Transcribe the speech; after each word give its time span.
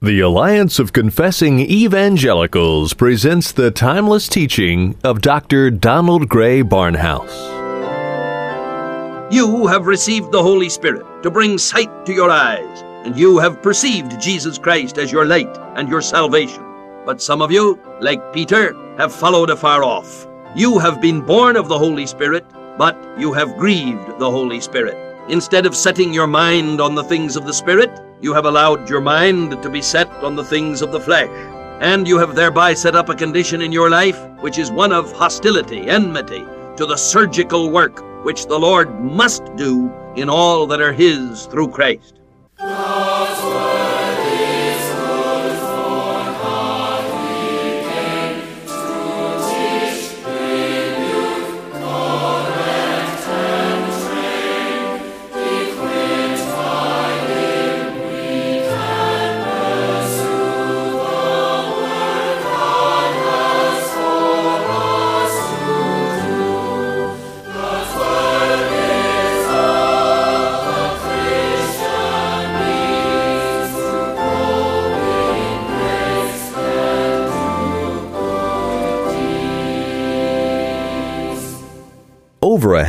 The 0.00 0.20
Alliance 0.20 0.78
of 0.78 0.92
Confessing 0.92 1.58
Evangelicals 1.58 2.94
presents 2.94 3.50
the 3.50 3.72
timeless 3.72 4.28
teaching 4.28 4.96
of 5.02 5.20
Dr. 5.20 5.72
Donald 5.72 6.28
Grey 6.28 6.62
Barnhouse. 6.62 7.34
You 9.32 9.66
have 9.66 9.88
received 9.88 10.30
the 10.30 10.40
Holy 10.40 10.68
Spirit 10.68 11.04
to 11.24 11.32
bring 11.32 11.58
sight 11.58 12.06
to 12.06 12.12
your 12.12 12.30
eyes, 12.30 12.80
and 13.04 13.18
you 13.18 13.38
have 13.38 13.60
perceived 13.60 14.20
Jesus 14.20 14.56
Christ 14.56 14.98
as 14.98 15.10
your 15.10 15.24
light 15.24 15.50
and 15.74 15.88
your 15.88 16.00
salvation. 16.00 16.62
But 17.04 17.20
some 17.20 17.42
of 17.42 17.50
you, 17.50 17.76
like 18.00 18.32
Peter, 18.32 18.76
have 18.98 19.12
followed 19.12 19.50
afar 19.50 19.82
off. 19.82 20.28
You 20.54 20.78
have 20.78 21.00
been 21.00 21.22
born 21.22 21.56
of 21.56 21.66
the 21.66 21.78
Holy 21.78 22.06
Spirit, 22.06 22.46
but 22.78 22.96
you 23.18 23.32
have 23.32 23.56
grieved 23.56 24.20
the 24.20 24.30
Holy 24.30 24.60
Spirit. 24.60 24.96
Instead 25.28 25.66
of 25.66 25.74
setting 25.74 26.14
your 26.14 26.28
mind 26.28 26.80
on 26.80 26.94
the 26.94 27.02
things 27.02 27.34
of 27.34 27.46
the 27.46 27.52
Spirit, 27.52 27.90
you 28.20 28.34
have 28.34 28.46
allowed 28.46 28.88
your 28.90 29.00
mind 29.00 29.62
to 29.62 29.70
be 29.70 29.80
set 29.80 30.08
on 30.24 30.34
the 30.34 30.44
things 30.44 30.82
of 30.82 30.90
the 30.90 31.00
flesh, 31.00 31.30
and 31.80 32.08
you 32.08 32.18
have 32.18 32.34
thereby 32.34 32.74
set 32.74 32.96
up 32.96 33.08
a 33.08 33.14
condition 33.14 33.62
in 33.62 33.70
your 33.70 33.90
life 33.90 34.18
which 34.40 34.58
is 34.58 34.70
one 34.70 34.92
of 34.92 35.12
hostility, 35.12 35.88
enmity 35.88 36.44
to 36.76 36.86
the 36.86 36.96
surgical 36.96 37.70
work 37.70 38.04
which 38.24 38.46
the 38.46 38.58
Lord 38.58 39.00
must 39.00 39.44
do 39.56 39.92
in 40.16 40.28
all 40.28 40.66
that 40.66 40.80
are 40.80 40.92
His 40.92 41.46
through 41.46 41.68
Christ. 41.68 42.14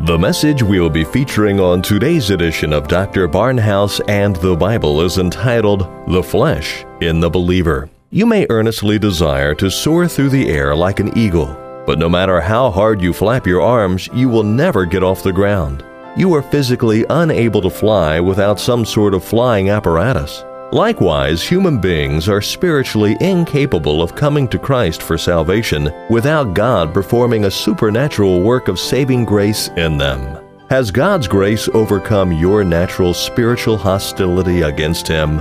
The 0.00 0.18
message 0.18 0.62
we'll 0.62 0.90
be 0.90 1.04
featuring 1.04 1.58
on 1.58 1.80
today's 1.80 2.28
edition 2.28 2.74
of 2.74 2.86
Dr. 2.86 3.26
Barnhouse 3.26 3.98
and 4.08 4.36
the 4.36 4.54
Bible 4.54 5.00
is 5.00 5.16
entitled 5.16 5.88
The 6.06 6.22
Flesh 6.22 6.84
in 7.00 7.18
the 7.18 7.30
Believer. 7.30 7.88
You 8.10 8.26
may 8.26 8.46
earnestly 8.50 8.98
desire 8.98 9.54
to 9.54 9.70
soar 9.70 10.06
through 10.06 10.28
the 10.28 10.50
air 10.50 10.76
like 10.76 11.00
an 11.00 11.16
eagle, 11.16 11.46
but 11.86 11.98
no 11.98 12.10
matter 12.10 12.42
how 12.42 12.70
hard 12.70 13.00
you 13.00 13.14
flap 13.14 13.46
your 13.46 13.62
arms, 13.62 14.08
you 14.12 14.28
will 14.28 14.42
never 14.42 14.84
get 14.84 15.02
off 15.02 15.22
the 15.22 15.32
ground. 15.32 15.82
You 16.14 16.34
are 16.34 16.42
physically 16.42 17.06
unable 17.08 17.62
to 17.62 17.70
fly 17.70 18.20
without 18.20 18.60
some 18.60 18.84
sort 18.84 19.14
of 19.14 19.24
flying 19.24 19.70
apparatus. 19.70 20.44
Likewise, 20.72 21.46
human 21.46 21.80
beings 21.80 22.28
are 22.28 22.42
spiritually 22.42 23.16
incapable 23.20 24.02
of 24.02 24.16
coming 24.16 24.48
to 24.48 24.58
Christ 24.58 25.00
for 25.00 25.16
salvation 25.16 25.92
without 26.10 26.54
God 26.54 26.92
performing 26.92 27.44
a 27.44 27.50
supernatural 27.50 28.40
work 28.42 28.66
of 28.66 28.80
saving 28.80 29.24
grace 29.24 29.68
in 29.76 29.96
them. 29.96 30.44
Has 30.68 30.90
God's 30.90 31.28
grace 31.28 31.68
overcome 31.68 32.32
your 32.32 32.64
natural 32.64 33.14
spiritual 33.14 33.76
hostility 33.76 34.62
against 34.62 35.06
Him? 35.06 35.36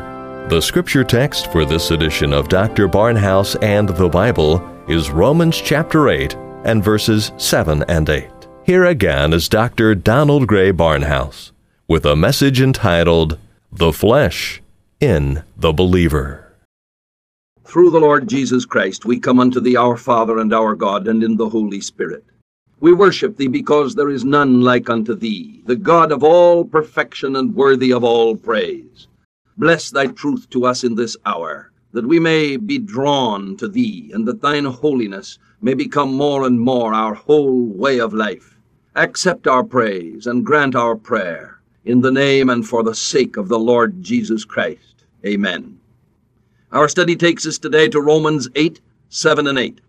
The 0.49 0.61
scripture 0.61 1.03
text 1.03 1.51
for 1.51 1.65
this 1.65 1.89
edition 1.89 2.31
of 2.31 2.47
Dr. 2.47 2.87
Barnhouse 2.87 3.55
and 3.63 3.89
the 3.89 4.07
Bible 4.07 4.63
is 4.87 5.09
Romans 5.09 5.59
chapter 5.59 6.09
8 6.09 6.35
and 6.65 6.83
verses 6.83 7.31
7 7.37 7.83
and 7.87 8.07
8. 8.07 8.29
Here 8.63 8.85
again 8.85 9.33
is 9.33 9.49
Dr. 9.49 9.95
Donald 9.95 10.45
Grey 10.45 10.71
Barnhouse 10.71 11.51
with 11.87 12.05
a 12.05 12.15
message 12.15 12.61
entitled 12.61 13.39
The 13.71 13.91
Flesh 13.91 14.61
in 14.99 15.43
the 15.57 15.73
believer. 15.73 16.53
Through 17.63 17.89
the 17.89 17.99
Lord 17.99 18.29
Jesus 18.29 18.65
Christ, 18.65 19.05
we 19.05 19.19
come 19.19 19.39
unto 19.39 19.59
thee, 19.59 19.75
our 19.75 19.97
Father 19.97 20.37
and 20.37 20.53
our 20.53 20.75
God, 20.75 21.07
and 21.07 21.23
in 21.23 21.35
the 21.35 21.49
Holy 21.49 21.81
Spirit. 21.81 22.23
We 22.79 22.93
worship 22.93 23.37
thee 23.37 23.47
because 23.47 23.95
there 23.95 24.09
is 24.09 24.23
none 24.23 24.61
like 24.61 24.89
unto 24.89 25.15
thee, 25.15 25.63
the 25.65 25.75
God 25.75 26.11
of 26.11 26.23
all 26.23 26.63
perfection 26.63 27.35
and 27.35 27.55
worthy 27.55 27.91
of 27.91 28.03
all 28.03 28.35
praise. 28.35 29.07
Bless 29.57 29.89
thy 29.89 30.07
truth 30.07 30.49
to 30.51 30.65
us 30.65 30.83
in 30.83 30.95
this 30.95 31.17
hour, 31.25 31.71
that 31.93 32.05
we 32.05 32.19
may 32.19 32.57
be 32.57 32.77
drawn 32.77 33.57
to 33.57 33.67
thee, 33.67 34.11
and 34.13 34.27
that 34.27 34.41
thine 34.41 34.65
holiness 34.65 35.39
may 35.61 35.73
become 35.73 36.13
more 36.13 36.45
and 36.45 36.59
more 36.59 36.93
our 36.93 37.13
whole 37.13 37.65
way 37.65 37.99
of 37.99 38.13
life. 38.13 38.57
Accept 38.95 39.47
our 39.47 39.63
praise 39.63 40.27
and 40.27 40.45
grant 40.45 40.75
our 40.75 40.95
prayer, 40.95 41.54
in 41.85 42.01
the 42.01 42.11
name 42.11 42.49
and 42.49 42.67
for 42.67 42.83
the 42.83 42.95
sake 42.95 43.37
of 43.37 43.47
the 43.47 43.59
Lord 43.59 44.01
Jesus 44.01 44.43
Christ. 44.43 45.05
Amen. 45.25 45.79
Our 46.71 46.89
study 46.89 47.15
takes 47.15 47.45
us 47.45 47.57
today 47.57 47.87
to 47.89 48.01
Romans 48.01 48.49
8, 48.55 48.81
7 49.09 49.47
and 49.47 49.57
8. 49.57 49.79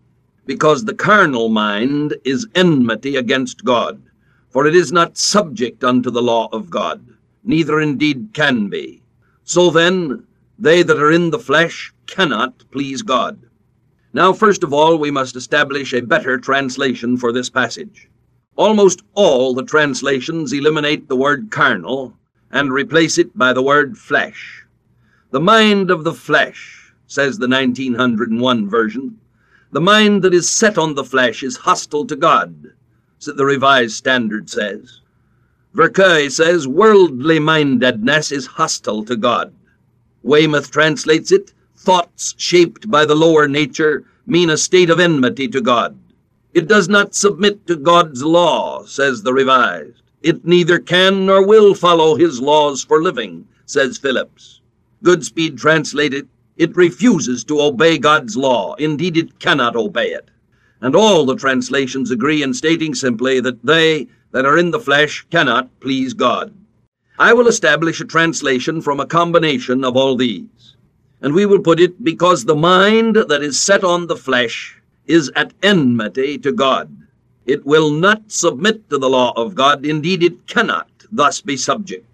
Because 0.45 0.85
the 0.85 0.93
carnal 0.93 1.49
mind 1.49 2.15
is 2.23 2.47
enmity 2.55 3.17
against 3.17 3.65
God, 3.65 4.01
for 4.49 4.65
it 4.65 4.75
is 4.75 4.91
not 4.91 5.17
subject 5.17 5.83
unto 5.83 6.09
the 6.09 6.21
law 6.21 6.47
of 6.53 6.69
God, 6.69 7.05
neither 7.43 7.81
indeed 7.81 8.29
can 8.33 8.69
be. 8.69 9.01
So 9.43 9.69
then, 9.69 10.25
they 10.57 10.83
that 10.83 10.99
are 10.99 11.11
in 11.11 11.31
the 11.31 11.39
flesh 11.39 11.93
cannot 12.05 12.63
please 12.71 13.01
God. 13.01 13.39
Now, 14.13 14.33
first 14.33 14.63
of 14.63 14.73
all, 14.73 14.97
we 14.97 15.11
must 15.11 15.35
establish 15.35 15.93
a 15.93 16.01
better 16.01 16.37
translation 16.37 17.17
for 17.17 17.31
this 17.31 17.49
passage. 17.49 18.09
Almost 18.57 19.03
all 19.13 19.53
the 19.53 19.63
translations 19.63 20.51
eliminate 20.51 21.07
the 21.07 21.15
word 21.15 21.51
carnal 21.51 22.17
and 22.51 22.73
replace 22.73 23.19
it 23.19 23.37
by 23.37 23.53
the 23.53 23.61
word 23.61 23.97
flesh. 23.97 24.65
The 25.29 25.39
mind 25.39 25.91
of 25.91 26.03
the 26.03 26.13
flesh, 26.13 26.91
says 27.05 27.37
the 27.37 27.47
1901 27.47 28.67
version, 28.67 29.19
the 29.71 29.79
mind 29.79 30.23
that 30.23 30.33
is 30.33 30.49
set 30.49 30.79
on 30.79 30.95
the 30.95 31.03
flesh 31.03 31.43
is 31.43 31.55
hostile 31.55 32.05
to 32.07 32.15
God, 32.15 32.73
so 33.19 33.31
the 33.31 33.45
Revised 33.45 33.95
Standard 33.95 34.49
says. 34.49 35.01
Verkuyl 35.75 36.31
says 36.31 36.67
worldly 36.67 37.37
mindedness 37.37 38.31
is 38.31 38.47
hostile 38.47 39.05
to 39.05 39.15
God. 39.15 39.53
Weymouth 40.23 40.71
translates 40.71 41.31
it 41.31 41.53
thoughts 41.75 42.33
shaped 42.37 42.89
by 42.89 43.05
the 43.05 43.15
lower 43.15 43.47
nature 43.47 44.03
mean 44.25 44.49
a 44.49 44.57
state 44.57 44.89
of 44.89 44.99
enmity 44.99 45.47
to 45.47 45.61
God. 45.61 45.95
It 46.53 46.67
does 46.67 46.87
not 46.87 47.13
submit 47.13 47.67
to 47.67 47.75
God's 47.75 48.23
law, 48.23 48.85
says 48.85 49.21
the 49.21 49.33
Revised. 49.33 50.01
It 50.21 50.45
neither 50.45 50.79
can 50.79 51.25
nor 51.25 51.45
will 51.45 51.73
follow 51.75 52.15
his 52.15 52.41
laws 52.41 52.83
for 52.83 53.01
living, 53.01 53.47
says 53.65 53.97
Phillips. 53.97 54.61
Goodspeed 55.03 55.57
translated, 55.57 56.27
it 56.57 56.75
refuses 56.75 57.43
to 57.43 57.61
obey 57.61 57.97
God's 57.97 58.35
law. 58.35 58.73
Indeed, 58.75 59.17
it 59.17 59.39
cannot 59.39 59.75
obey 59.75 60.07
it. 60.07 60.29
And 60.81 60.95
all 60.95 61.25
the 61.25 61.35
translations 61.35 62.11
agree 62.11 62.41
in 62.43 62.53
stating 62.53 62.95
simply 62.95 63.39
that 63.41 63.63
they 63.63 64.07
that 64.31 64.45
are 64.45 64.57
in 64.57 64.71
the 64.71 64.79
flesh 64.79 65.25
cannot 65.29 65.69
please 65.79 66.13
God. 66.13 66.53
I 67.19 67.33
will 67.33 67.47
establish 67.47 68.01
a 68.01 68.05
translation 68.05 68.81
from 68.81 68.99
a 68.99 69.05
combination 69.05 69.83
of 69.83 69.95
all 69.95 70.15
these. 70.15 70.75
And 71.21 71.33
we 71.33 71.45
will 71.45 71.59
put 71.59 71.79
it 71.79 72.03
because 72.03 72.45
the 72.45 72.55
mind 72.55 73.15
that 73.15 73.41
is 73.41 73.59
set 73.59 73.83
on 73.83 74.07
the 74.07 74.15
flesh 74.15 74.79
is 75.07 75.31
at 75.35 75.53
enmity 75.63 76.37
to 76.39 76.51
God. 76.51 76.95
It 77.45 77.65
will 77.65 77.91
not 77.91 78.31
submit 78.31 78.89
to 78.89 78.97
the 78.97 79.09
law 79.09 79.31
of 79.35 79.55
God. 79.55 79.85
Indeed, 79.85 80.21
it 80.23 80.47
cannot 80.47 80.89
thus 81.11 81.41
be 81.41 81.57
subject. 81.57 82.05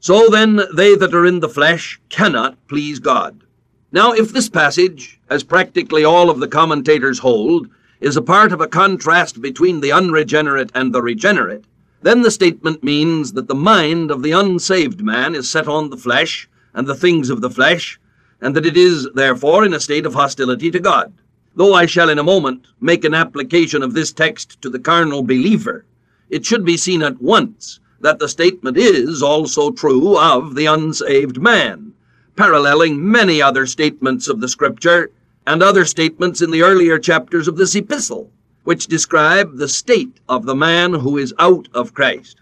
So 0.00 0.28
then, 0.28 0.60
they 0.74 0.96
that 0.96 1.14
are 1.14 1.26
in 1.26 1.40
the 1.40 1.48
flesh 1.48 2.00
cannot 2.08 2.56
please 2.66 2.98
God. 2.98 3.44
Now, 3.92 4.12
if 4.12 4.32
this 4.32 4.48
passage, 4.48 5.20
as 5.30 5.44
practically 5.44 6.04
all 6.04 6.30
of 6.30 6.40
the 6.40 6.48
commentators 6.48 7.20
hold, 7.20 7.68
is 8.00 8.16
a 8.16 8.22
part 8.22 8.50
of 8.50 8.60
a 8.60 8.66
contrast 8.66 9.40
between 9.40 9.80
the 9.80 9.92
unregenerate 9.92 10.72
and 10.74 10.92
the 10.92 11.02
regenerate, 11.02 11.64
then 12.00 12.22
the 12.22 12.30
statement 12.32 12.82
means 12.82 13.34
that 13.34 13.46
the 13.46 13.54
mind 13.54 14.10
of 14.10 14.22
the 14.22 14.32
unsaved 14.32 15.02
man 15.02 15.36
is 15.36 15.48
set 15.48 15.68
on 15.68 15.90
the 15.90 15.96
flesh 15.96 16.48
and 16.74 16.86
the 16.86 16.96
things 16.96 17.30
of 17.30 17.40
the 17.40 17.50
flesh, 17.50 18.00
and 18.40 18.56
that 18.56 18.66
it 18.66 18.76
is, 18.76 19.08
therefore, 19.14 19.64
in 19.64 19.74
a 19.74 19.78
state 19.78 20.04
of 20.04 20.14
hostility 20.14 20.70
to 20.72 20.80
God. 20.80 21.12
Though 21.54 21.74
I 21.74 21.84
shall 21.84 22.08
in 22.08 22.18
a 22.18 22.24
moment 22.24 22.66
make 22.80 23.04
an 23.04 23.12
application 23.12 23.82
of 23.82 23.92
this 23.92 24.10
text 24.10 24.62
to 24.62 24.70
the 24.70 24.78
carnal 24.78 25.22
believer, 25.22 25.84
it 26.30 26.46
should 26.46 26.64
be 26.64 26.78
seen 26.78 27.02
at 27.02 27.20
once 27.20 27.78
that 28.00 28.18
the 28.18 28.28
statement 28.28 28.78
is 28.78 29.22
also 29.22 29.70
true 29.70 30.16
of 30.16 30.54
the 30.54 30.64
unsaved 30.64 31.40
man, 31.42 31.92
paralleling 32.36 33.10
many 33.10 33.42
other 33.42 33.66
statements 33.66 34.28
of 34.28 34.40
the 34.40 34.48
Scripture 34.48 35.10
and 35.46 35.62
other 35.62 35.84
statements 35.84 36.40
in 36.40 36.50
the 36.50 36.62
earlier 36.62 36.98
chapters 36.98 37.46
of 37.46 37.56
this 37.56 37.74
epistle, 37.74 38.30
which 38.64 38.86
describe 38.86 39.58
the 39.58 39.68
state 39.68 40.20
of 40.30 40.46
the 40.46 40.54
man 40.54 40.94
who 40.94 41.18
is 41.18 41.34
out 41.38 41.68
of 41.74 41.92
Christ. 41.92 42.40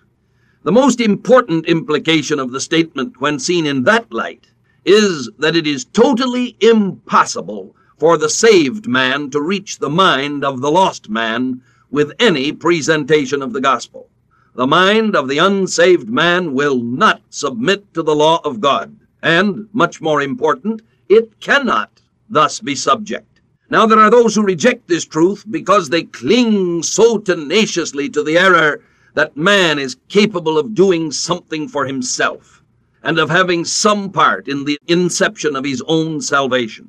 The 0.62 0.70
most 0.70 1.00
important 1.00 1.66
implication 1.66 2.38
of 2.38 2.52
the 2.52 2.60
statement 2.60 3.20
when 3.20 3.40
seen 3.40 3.66
in 3.66 3.82
that 3.84 4.12
light 4.12 4.46
is 4.84 5.28
that 5.38 5.56
it 5.56 5.66
is 5.66 5.84
totally 5.84 6.56
impossible 6.60 7.74
for 8.00 8.16
the 8.16 8.30
saved 8.30 8.88
man 8.88 9.28
to 9.28 9.42
reach 9.42 9.78
the 9.78 9.90
mind 9.90 10.42
of 10.42 10.62
the 10.62 10.70
lost 10.70 11.10
man 11.10 11.60
with 11.90 12.14
any 12.18 12.50
presentation 12.50 13.42
of 13.42 13.52
the 13.52 13.60
gospel. 13.60 14.08
The 14.54 14.66
mind 14.66 15.14
of 15.14 15.28
the 15.28 15.36
unsaved 15.36 16.08
man 16.08 16.54
will 16.54 16.78
not 16.78 17.20
submit 17.28 17.92
to 17.92 18.02
the 18.02 18.14
law 18.14 18.40
of 18.42 18.62
God, 18.62 18.96
and, 19.22 19.68
much 19.74 20.00
more 20.00 20.22
important, 20.22 20.80
it 21.10 21.38
cannot 21.40 22.00
thus 22.30 22.58
be 22.58 22.74
subject. 22.74 23.42
Now 23.68 23.84
there 23.84 23.98
are 23.98 24.10
those 24.10 24.34
who 24.34 24.42
reject 24.44 24.88
this 24.88 25.04
truth 25.04 25.44
because 25.50 25.90
they 25.90 26.04
cling 26.04 26.82
so 26.82 27.18
tenaciously 27.18 28.08
to 28.08 28.22
the 28.22 28.38
error 28.38 28.82
that 29.12 29.36
man 29.36 29.78
is 29.78 29.98
capable 30.08 30.56
of 30.56 30.74
doing 30.74 31.12
something 31.12 31.68
for 31.68 31.84
himself 31.84 32.62
and 33.02 33.18
of 33.18 33.28
having 33.28 33.66
some 33.66 34.10
part 34.10 34.48
in 34.48 34.64
the 34.64 34.78
inception 34.86 35.54
of 35.54 35.64
his 35.64 35.82
own 35.86 36.22
salvation. 36.22 36.88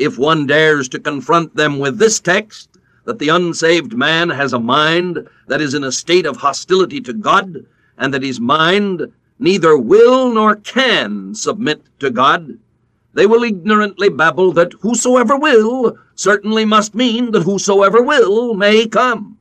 If 0.00 0.16
one 0.16 0.46
dares 0.46 0.88
to 0.88 0.98
confront 0.98 1.56
them 1.56 1.78
with 1.78 1.98
this 1.98 2.20
text, 2.20 2.70
that 3.04 3.18
the 3.18 3.28
unsaved 3.28 3.92
man 3.92 4.30
has 4.30 4.54
a 4.54 4.58
mind 4.58 5.28
that 5.46 5.60
is 5.60 5.74
in 5.74 5.84
a 5.84 5.92
state 5.92 6.24
of 6.24 6.38
hostility 6.38 7.02
to 7.02 7.12
God, 7.12 7.66
and 7.98 8.14
that 8.14 8.22
his 8.22 8.40
mind 8.40 9.12
neither 9.38 9.76
will 9.76 10.32
nor 10.32 10.56
can 10.56 11.34
submit 11.34 11.82
to 11.98 12.08
God, 12.08 12.56
they 13.12 13.26
will 13.26 13.44
ignorantly 13.44 14.08
babble 14.08 14.52
that 14.52 14.72
whosoever 14.80 15.36
will 15.36 15.98
certainly 16.14 16.64
must 16.64 16.94
mean 16.94 17.32
that 17.32 17.42
whosoever 17.42 18.02
will 18.02 18.54
may 18.54 18.86
come. 18.86 19.36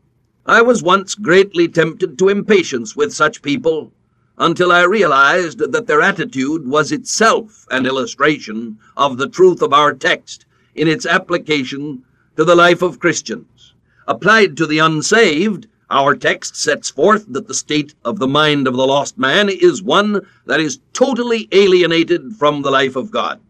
I 0.46 0.62
was 0.62 0.84
once 0.84 1.16
greatly 1.16 1.70
tempted 1.70 2.20
to 2.20 2.28
impatience 2.28 2.98
with 2.98 3.14
such 3.14 3.42
people 3.42 3.94
until 4.38 4.74
I 4.74 4.84
realized 4.84 5.60
that 5.60 5.88
their 5.88 6.02
attitude 6.02 6.68
was 6.68 6.92
itself 6.92 7.66
an 7.72 7.86
illustration 7.86 8.78
of 8.98 9.18
the 9.18 9.30
truth 9.30 9.62
of 9.62 9.72
our 9.72 9.94
text 9.94 10.46
in 10.80 10.88
its 10.88 11.06
application 11.06 12.02
to 12.38 12.46
the 12.46 12.56
life 12.56 12.82
of 12.82 13.00
Christians. 13.00 13.74
Applied 14.08 14.56
to 14.56 14.66
the 14.66 14.80
unsaved, 14.80 15.68
our 15.90 16.16
text 16.16 16.56
sets 16.56 16.90
forth 16.90 17.26
that 17.28 17.50
the 17.50 17.54
state 17.54 17.94
of 18.06 18.18
the 18.18 18.28
mind 18.30 18.66
of 18.66 18.78
the 18.78 18.88
lost 18.88 19.18
man 19.18 19.50
is 19.50 19.84
one 19.84 20.26
that 20.46 20.62
is 20.62 20.80
totally 20.94 21.50
alienated 21.52 22.34
from 22.38 22.62
the 22.62 22.72
life 22.72 22.96
of 22.96 23.12
God. 23.12 23.42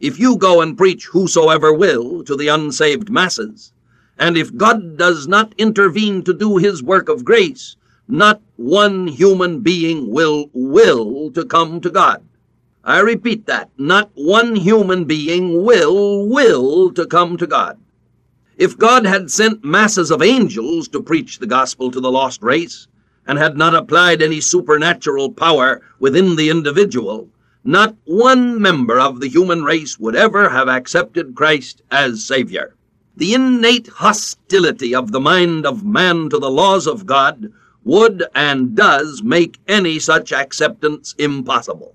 If 0.00 0.18
you 0.18 0.36
go 0.36 0.60
and 0.60 0.76
preach 0.76 1.06
whosoever 1.06 1.72
will 1.72 2.24
to 2.24 2.34
the 2.34 2.48
unsaved 2.48 3.10
masses, 3.10 3.72
and 4.18 4.36
if 4.36 4.56
God 4.56 4.96
does 4.96 5.28
not 5.28 5.54
intervene 5.58 6.24
to 6.24 6.34
do 6.34 6.56
his 6.56 6.82
work 6.82 7.08
of 7.08 7.24
grace, 7.24 7.76
not 8.08 8.42
one 8.56 9.06
human 9.06 9.60
being 9.60 10.10
will 10.10 10.50
will 10.52 11.30
to 11.30 11.44
come 11.44 11.80
to 11.80 11.90
God. 11.90 12.24
I 12.84 12.98
repeat 12.98 13.46
that. 13.46 13.70
Not 13.78 14.10
one 14.14 14.56
human 14.56 15.04
being 15.04 15.64
will 15.64 16.28
will 16.28 16.92
to 16.92 17.06
come 17.06 17.36
to 17.36 17.46
God. 17.46 17.78
If 18.56 18.76
God 18.76 19.06
had 19.06 19.30
sent 19.30 19.64
masses 19.64 20.10
of 20.10 20.20
angels 20.20 20.88
to 20.88 21.02
preach 21.02 21.38
the 21.38 21.46
gospel 21.46 21.90
to 21.90 22.00
the 22.00 22.10
lost 22.10 22.42
race, 22.42 22.88
and 23.26 23.38
had 23.38 23.56
not 23.56 23.74
applied 23.74 24.20
any 24.20 24.40
supernatural 24.40 25.30
power 25.30 25.80
within 26.00 26.34
the 26.34 26.50
individual, 26.50 27.28
not 27.64 27.94
one 28.04 28.60
member 28.60 28.98
of 28.98 29.20
the 29.20 29.28
human 29.28 29.62
race 29.62 29.98
would 29.98 30.16
ever 30.16 30.48
have 30.48 30.68
accepted 30.68 31.36
Christ 31.36 31.82
as 31.90 32.24
Savior. 32.24 32.74
The 33.16 33.34
innate 33.34 33.86
hostility 33.86 34.94
of 34.94 35.12
the 35.12 35.20
mind 35.20 35.66
of 35.66 35.84
man 35.84 36.30
to 36.30 36.38
the 36.38 36.50
laws 36.50 36.88
of 36.88 37.06
God 37.06 37.52
would 37.84 38.24
and 38.34 38.74
does 38.74 39.22
make 39.22 39.58
any 39.68 40.00
such 40.00 40.32
acceptance 40.32 41.14
impossible. 41.18 41.94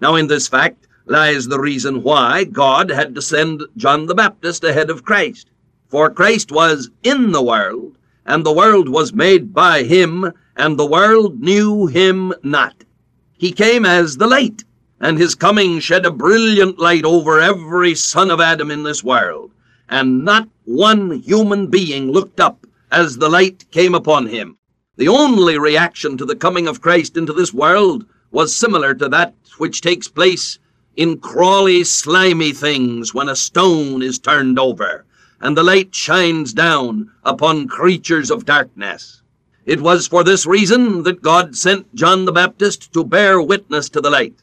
Now, 0.00 0.14
in 0.14 0.26
this 0.26 0.48
fact 0.48 0.86
lies 1.06 1.46
the 1.46 1.60
reason 1.60 2.02
why 2.02 2.44
God 2.44 2.90
had 2.90 3.14
to 3.14 3.22
send 3.22 3.62
John 3.76 4.06
the 4.06 4.14
Baptist 4.14 4.64
ahead 4.64 4.90
of 4.90 5.04
Christ. 5.04 5.50
For 5.88 6.10
Christ 6.10 6.52
was 6.52 6.90
in 7.02 7.32
the 7.32 7.42
world, 7.42 7.96
and 8.26 8.44
the 8.44 8.52
world 8.52 8.88
was 8.88 9.12
made 9.12 9.54
by 9.54 9.82
him, 9.82 10.32
and 10.56 10.78
the 10.78 10.86
world 10.86 11.40
knew 11.40 11.86
him 11.86 12.32
not. 12.42 12.84
He 13.32 13.52
came 13.52 13.84
as 13.84 14.16
the 14.16 14.26
light, 14.26 14.64
and 15.00 15.18
his 15.18 15.34
coming 15.34 15.80
shed 15.80 16.04
a 16.04 16.10
brilliant 16.10 16.78
light 16.78 17.04
over 17.04 17.40
every 17.40 17.94
son 17.94 18.30
of 18.30 18.40
Adam 18.40 18.70
in 18.70 18.82
this 18.82 19.02
world 19.02 19.52
and 19.88 20.24
not 20.24 20.48
one 20.64 21.10
human 21.20 21.66
being 21.66 22.10
looked 22.10 22.40
up 22.40 22.66
as 22.90 23.16
the 23.16 23.28
light 23.28 23.64
came 23.70 23.94
upon 23.94 24.26
him. 24.26 24.56
The 24.96 25.08
only 25.08 25.58
reaction 25.58 26.16
to 26.18 26.24
the 26.24 26.36
coming 26.36 26.66
of 26.66 26.80
Christ 26.80 27.16
into 27.16 27.32
this 27.32 27.54
world 27.54 28.04
was 28.30 28.54
similar 28.54 28.94
to 28.94 29.08
that 29.08 29.34
which 29.58 29.80
takes 29.80 30.08
place 30.08 30.58
in 30.96 31.18
crawly, 31.18 31.84
slimy 31.84 32.52
things 32.52 33.14
when 33.14 33.28
a 33.28 33.36
stone 33.36 34.02
is 34.02 34.18
turned 34.18 34.58
over 34.58 35.04
and 35.40 35.56
the 35.56 35.62
light 35.62 35.94
shines 35.94 36.52
down 36.52 37.10
upon 37.24 37.68
creatures 37.68 38.30
of 38.30 38.44
darkness. 38.44 39.22
It 39.64 39.80
was 39.80 40.08
for 40.08 40.24
this 40.24 40.46
reason 40.46 41.02
that 41.04 41.22
God 41.22 41.56
sent 41.56 41.94
John 41.94 42.24
the 42.24 42.32
Baptist 42.32 42.92
to 42.94 43.04
bear 43.04 43.40
witness 43.40 43.88
to 43.90 44.00
the 44.00 44.10
light. 44.10 44.42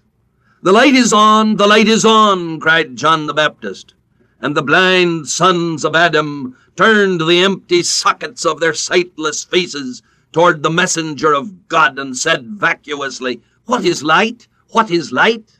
The 0.61 0.71
light 0.71 0.95
is 0.95 1.11
on, 1.11 1.57
the 1.57 1.67
light 1.67 1.87
is 1.87 2.05
on, 2.05 2.59
cried 2.59 2.95
John 2.95 3.27
the 3.27 3.33
Baptist 3.33 3.93
and 4.45 4.55
the 4.55 4.61
blind 4.61 5.27
sons 5.27 5.83
of 5.85 5.95
Adam 5.95 6.55
turned 6.75 7.21
the 7.21 7.43
empty 7.43 7.81
sockets 7.81 8.45
of 8.45 8.59
their 8.59 8.73
sightless 8.73 9.43
faces 9.43 10.03
toward 10.31 10.61
the 10.61 10.69
messenger 10.69 11.33
of 11.33 11.67
God 11.67 11.97
and 11.97 12.15
said 12.15 12.45
vacuously, 12.45 13.41
What 13.65 13.83
is 13.83 14.03
light? 14.03 14.47
What 14.69 14.91
is 14.91 15.11
light? 15.11 15.59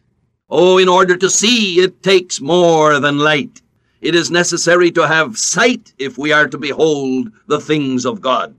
Oh, 0.50 0.78
in 0.78 0.88
order 0.88 1.18
to 1.18 1.30
see, 1.30 1.80
it 1.80 2.04
takes 2.04 2.40
more 2.40 3.00
than 3.00 3.18
light. 3.18 3.64
It 4.00 4.14
is 4.14 4.30
necessary 4.30 4.92
to 4.92 5.08
have 5.08 5.40
sight 5.40 5.94
if 5.98 6.16
we 6.18 6.32
are 6.32 6.48
to 6.48 6.58
behold 6.58 7.32
the 7.48 7.60
things 7.60 8.06
of 8.06 8.22
God. 8.22 8.56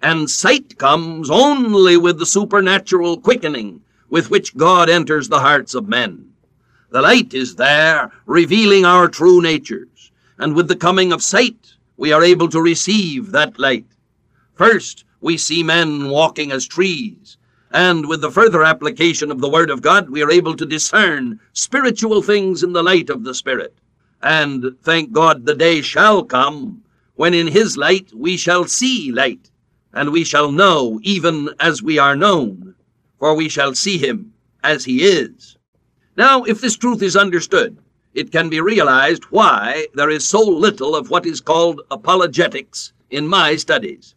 And 0.00 0.30
sight 0.30 0.78
comes 0.78 1.28
only 1.28 1.96
with 1.96 2.20
the 2.20 2.26
supernatural 2.26 3.20
quickening 3.20 3.82
with 4.10 4.30
which 4.30 4.56
God 4.56 4.88
enters 4.88 5.28
the 5.28 5.40
hearts 5.40 5.74
of 5.74 5.88
men. 5.88 6.32
The 6.90 7.02
light 7.02 7.34
is 7.34 7.56
there, 7.56 8.12
revealing 8.26 8.84
our 8.84 9.08
true 9.08 9.42
natures. 9.42 10.12
And 10.38 10.54
with 10.54 10.68
the 10.68 10.76
coming 10.76 11.12
of 11.12 11.22
sight, 11.22 11.74
we 11.96 12.12
are 12.12 12.22
able 12.22 12.48
to 12.50 12.62
receive 12.62 13.32
that 13.32 13.58
light. 13.58 13.86
First, 14.54 15.04
we 15.20 15.36
see 15.36 15.64
men 15.64 16.08
walking 16.08 16.52
as 16.52 16.64
trees. 16.64 17.37
And 17.70 18.08
with 18.08 18.22
the 18.22 18.30
further 18.30 18.64
application 18.64 19.30
of 19.30 19.40
the 19.40 19.48
Word 19.48 19.70
of 19.70 19.82
God, 19.82 20.08
we 20.08 20.22
are 20.22 20.30
able 20.30 20.56
to 20.56 20.64
discern 20.64 21.38
spiritual 21.52 22.22
things 22.22 22.62
in 22.62 22.72
the 22.72 22.82
light 22.82 23.10
of 23.10 23.24
the 23.24 23.34
Spirit. 23.34 23.74
And 24.22 24.76
thank 24.82 25.12
God 25.12 25.44
the 25.44 25.54
day 25.54 25.82
shall 25.82 26.24
come 26.24 26.82
when 27.16 27.34
in 27.34 27.46
His 27.46 27.76
light 27.76 28.12
we 28.14 28.36
shall 28.36 28.64
see 28.64 29.12
light, 29.12 29.50
and 29.92 30.10
we 30.10 30.24
shall 30.24 30.50
know 30.50 30.98
even 31.02 31.50
as 31.60 31.82
we 31.82 31.98
are 31.98 32.16
known, 32.16 32.74
for 33.18 33.34
we 33.34 33.48
shall 33.48 33.74
see 33.74 33.98
Him 33.98 34.32
as 34.64 34.84
He 34.84 35.04
is. 35.04 35.56
Now, 36.16 36.44
if 36.44 36.60
this 36.60 36.76
truth 36.76 37.02
is 37.02 37.16
understood, 37.16 37.76
it 38.14 38.32
can 38.32 38.48
be 38.48 38.60
realized 38.60 39.24
why 39.24 39.86
there 39.94 40.10
is 40.10 40.26
so 40.26 40.40
little 40.40 40.96
of 40.96 41.10
what 41.10 41.26
is 41.26 41.40
called 41.40 41.82
apologetics 41.90 42.92
in 43.10 43.26
my 43.26 43.56
studies. 43.56 44.14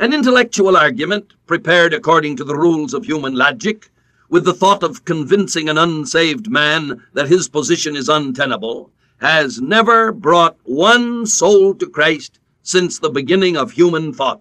An 0.00 0.12
intellectual 0.12 0.76
argument, 0.76 1.32
prepared 1.48 1.92
according 1.92 2.36
to 2.36 2.44
the 2.44 2.54
rules 2.54 2.94
of 2.94 3.04
human 3.04 3.34
logic, 3.34 3.90
with 4.28 4.44
the 4.44 4.54
thought 4.54 4.84
of 4.84 5.04
convincing 5.04 5.68
an 5.68 5.76
unsaved 5.76 6.48
man 6.48 7.02
that 7.14 7.26
his 7.26 7.48
position 7.48 7.96
is 7.96 8.08
untenable, 8.08 8.92
has 9.20 9.60
never 9.60 10.12
brought 10.12 10.56
one 10.62 11.26
soul 11.26 11.74
to 11.74 11.88
Christ 11.88 12.38
since 12.62 13.00
the 13.00 13.10
beginning 13.10 13.56
of 13.56 13.72
human 13.72 14.12
thought. 14.12 14.40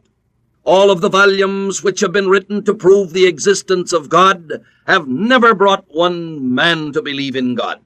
All 0.63 0.91
of 0.91 1.01
the 1.01 1.09
volumes 1.09 1.83
which 1.83 2.01
have 2.01 2.11
been 2.11 2.29
written 2.29 2.63
to 2.63 2.75
prove 2.75 3.11
the 3.11 3.25
existence 3.25 3.93
of 3.93 4.09
God 4.09 4.63
have 4.85 5.07
never 5.07 5.55
brought 5.55 5.85
one 5.87 6.53
man 6.53 6.91
to 6.91 7.01
believe 7.01 7.35
in 7.35 7.55
God. 7.55 7.81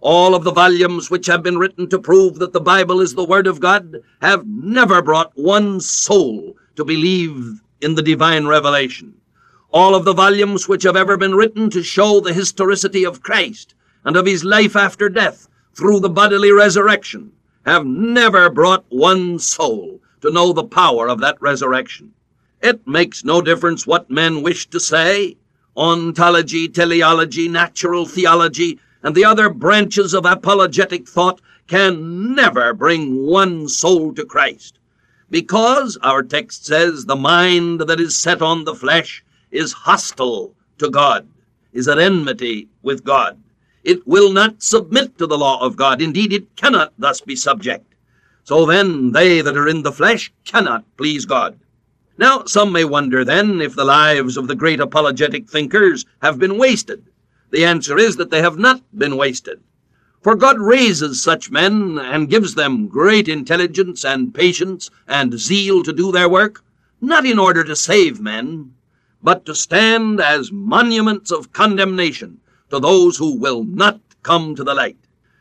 All 0.00 0.34
of 0.34 0.44
the 0.44 0.52
volumes 0.52 1.10
which 1.10 1.26
have 1.26 1.42
been 1.42 1.58
written 1.58 1.90
to 1.90 1.98
prove 1.98 2.38
that 2.38 2.54
the 2.54 2.60
Bible 2.60 3.02
is 3.02 3.14
the 3.14 3.22
Word 3.22 3.46
of 3.46 3.60
God 3.60 3.96
have 4.22 4.46
never 4.46 5.02
brought 5.02 5.36
one 5.36 5.78
soul 5.78 6.56
to 6.82 6.86
believe 6.86 7.60
in 7.80 7.94
the 7.94 8.02
divine 8.02 8.44
revelation. 8.48 9.14
All 9.70 9.94
of 9.94 10.04
the 10.04 10.12
volumes 10.12 10.66
which 10.66 10.82
have 10.82 10.96
ever 10.96 11.16
been 11.16 11.36
written 11.36 11.70
to 11.70 11.80
show 11.80 12.18
the 12.18 12.32
historicity 12.32 13.06
of 13.06 13.22
Christ 13.22 13.76
and 14.04 14.16
of 14.16 14.26
his 14.26 14.42
life 14.42 14.74
after 14.74 15.08
death 15.08 15.46
through 15.74 16.00
the 16.00 16.10
bodily 16.10 16.50
resurrection, 16.50 17.30
have 17.64 17.86
never 17.86 18.50
brought 18.50 18.84
one 18.88 19.38
soul 19.38 20.00
to 20.22 20.32
know 20.32 20.52
the 20.52 20.64
power 20.64 21.08
of 21.08 21.20
that 21.20 21.40
resurrection. 21.40 22.12
It 22.60 22.84
makes 22.84 23.24
no 23.24 23.40
difference 23.40 23.86
what 23.86 24.10
men 24.10 24.42
wish 24.42 24.68
to 24.70 24.80
say. 24.80 25.36
Ontology, 25.76 26.66
teleology, 26.68 27.46
natural 27.46 28.06
theology, 28.06 28.80
and 29.04 29.14
the 29.14 29.24
other 29.24 29.48
branches 29.48 30.14
of 30.14 30.26
apologetic 30.26 31.08
thought 31.08 31.40
can 31.68 32.34
never 32.34 32.74
bring 32.74 33.24
one 33.24 33.68
soul 33.68 34.12
to 34.14 34.24
Christ. 34.24 34.80
Because, 35.32 35.96
our 36.02 36.22
text 36.22 36.66
says, 36.66 37.06
the 37.06 37.16
mind 37.16 37.80
that 37.80 37.98
is 37.98 38.14
set 38.14 38.42
on 38.42 38.64
the 38.64 38.74
flesh 38.74 39.24
is 39.50 39.72
hostile 39.72 40.54
to 40.76 40.90
God, 40.90 41.26
is 41.72 41.88
at 41.88 41.98
enmity 41.98 42.68
with 42.82 43.02
God. 43.02 43.42
It 43.82 44.06
will 44.06 44.30
not 44.30 44.62
submit 44.62 45.16
to 45.16 45.26
the 45.26 45.38
law 45.38 45.58
of 45.64 45.74
God. 45.74 46.02
Indeed, 46.02 46.34
it 46.34 46.54
cannot 46.56 46.92
thus 46.98 47.22
be 47.22 47.34
subject. 47.34 47.94
So 48.44 48.66
then, 48.66 49.12
they 49.12 49.40
that 49.40 49.56
are 49.56 49.68
in 49.68 49.80
the 49.82 49.90
flesh 49.90 50.30
cannot 50.44 50.84
please 50.98 51.24
God. 51.24 51.58
Now, 52.18 52.44
some 52.44 52.70
may 52.70 52.84
wonder 52.84 53.24
then 53.24 53.62
if 53.62 53.74
the 53.74 53.86
lives 53.86 54.36
of 54.36 54.48
the 54.48 54.54
great 54.54 54.80
apologetic 54.80 55.48
thinkers 55.48 56.04
have 56.20 56.38
been 56.38 56.58
wasted. 56.58 57.02
The 57.52 57.64
answer 57.64 57.96
is 57.96 58.16
that 58.16 58.30
they 58.30 58.42
have 58.42 58.58
not 58.58 58.82
been 58.98 59.16
wasted. 59.16 59.62
For 60.22 60.36
God 60.36 60.60
raises 60.60 61.20
such 61.20 61.50
men 61.50 61.98
and 61.98 62.30
gives 62.30 62.54
them 62.54 62.86
great 62.86 63.28
intelligence 63.28 64.04
and 64.04 64.32
patience 64.32 64.88
and 65.08 65.36
zeal 65.36 65.82
to 65.82 65.92
do 65.92 66.12
their 66.12 66.28
work, 66.28 66.62
not 67.00 67.26
in 67.26 67.40
order 67.40 67.64
to 67.64 67.74
save 67.74 68.20
men, 68.20 68.72
but 69.20 69.44
to 69.46 69.54
stand 69.54 70.20
as 70.20 70.52
monuments 70.52 71.32
of 71.32 71.52
condemnation 71.52 72.40
to 72.70 72.78
those 72.78 73.16
who 73.16 73.36
will 73.36 73.64
not 73.64 74.00
come 74.22 74.54
to 74.54 74.62
the 74.62 74.74
light. 74.74 74.96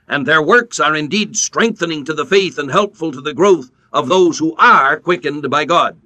And 0.08 0.26
their 0.26 0.42
works 0.42 0.80
are 0.80 0.96
indeed 0.96 1.38
strengthening 1.38 2.04
to 2.06 2.14
the 2.16 2.26
faith 2.26 2.58
and 2.58 2.72
helpful 2.72 3.12
to 3.12 3.22
the 3.22 3.36
growth 3.36 3.70
of 3.94 4.10
those 4.10 4.40
who 4.40 4.56
are 4.58 5.00
quickened 5.00 5.48
by 5.52 5.64
God. 5.64 6.02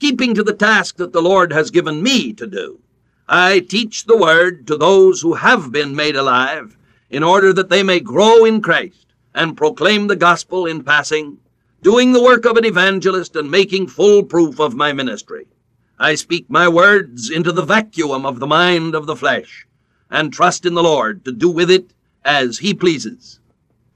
Keeping 0.00 0.34
to 0.34 0.42
the 0.42 0.52
task 0.52 0.96
that 0.96 1.14
the 1.14 1.22
Lord 1.22 1.50
has 1.50 1.70
given 1.70 2.02
me 2.02 2.34
to 2.34 2.46
do, 2.46 2.78
I 3.26 3.60
teach 3.60 4.04
the 4.04 4.18
word 4.18 4.66
to 4.66 4.76
those 4.76 5.22
who 5.22 5.34
have 5.34 5.72
been 5.72 5.96
made 5.96 6.16
alive, 6.16 6.76
in 7.12 7.22
order 7.22 7.52
that 7.52 7.68
they 7.68 7.82
may 7.82 8.00
grow 8.00 8.46
in 8.46 8.62
Christ 8.62 9.06
and 9.34 9.56
proclaim 9.56 10.06
the 10.06 10.16
gospel 10.16 10.64
in 10.64 10.82
passing, 10.82 11.36
doing 11.82 12.12
the 12.12 12.22
work 12.22 12.46
of 12.46 12.56
an 12.56 12.64
evangelist 12.64 13.36
and 13.36 13.50
making 13.50 13.86
full 13.86 14.22
proof 14.22 14.58
of 14.58 14.74
my 14.74 14.94
ministry. 14.94 15.46
I 15.98 16.14
speak 16.14 16.48
my 16.48 16.68
words 16.68 17.28
into 17.28 17.52
the 17.52 17.66
vacuum 17.66 18.24
of 18.24 18.40
the 18.40 18.46
mind 18.46 18.94
of 18.94 19.04
the 19.04 19.14
flesh, 19.14 19.66
and 20.10 20.32
trust 20.32 20.64
in 20.64 20.72
the 20.72 20.82
Lord 20.82 21.22
to 21.26 21.32
do 21.32 21.50
with 21.50 21.70
it 21.70 21.92
as 22.24 22.58
he 22.58 22.72
pleases. 22.72 23.40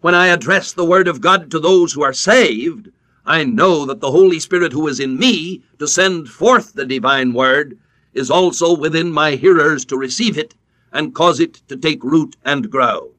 When 0.02 0.14
I 0.14 0.26
address 0.26 0.72
the 0.72 0.84
word 0.84 1.08
of 1.08 1.22
God 1.22 1.50
to 1.50 1.58
those 1.58 1.94
who 1.94 2.02
are 2.02 2.12
saved, 2.12 2.90
I 3.24 3.44
know 3.44 3.86
that 3.86 4.00
the 4.00 4.10
Holy 4.10 4.38
Spirit 4.38 4.72
who 4.72 4.88
is 4.88 5.00
in 5.00 5.18
me 5.18 5.62
to 5.78 5.88
send 5.88 6.28
forth 6.28 6.74
the 6.74 6.84
divine 6.84 7.32
word 7.32 7.78
is 8.12 8.30
also 8.30 8.76
within 8.76 9.10
my 9.10 9.32
hearers 9.36 9.86
to 9.86 9.96
receive 9.96 10.36
it 10.36 10.54
and 10.96 11.14
cause 11.14 11.40
it 11.40 11.54
to 11.68 11.76
take 11.76 12.02
root 12.02 12.36
and 12.46 12.70
grow. 12.70 13.12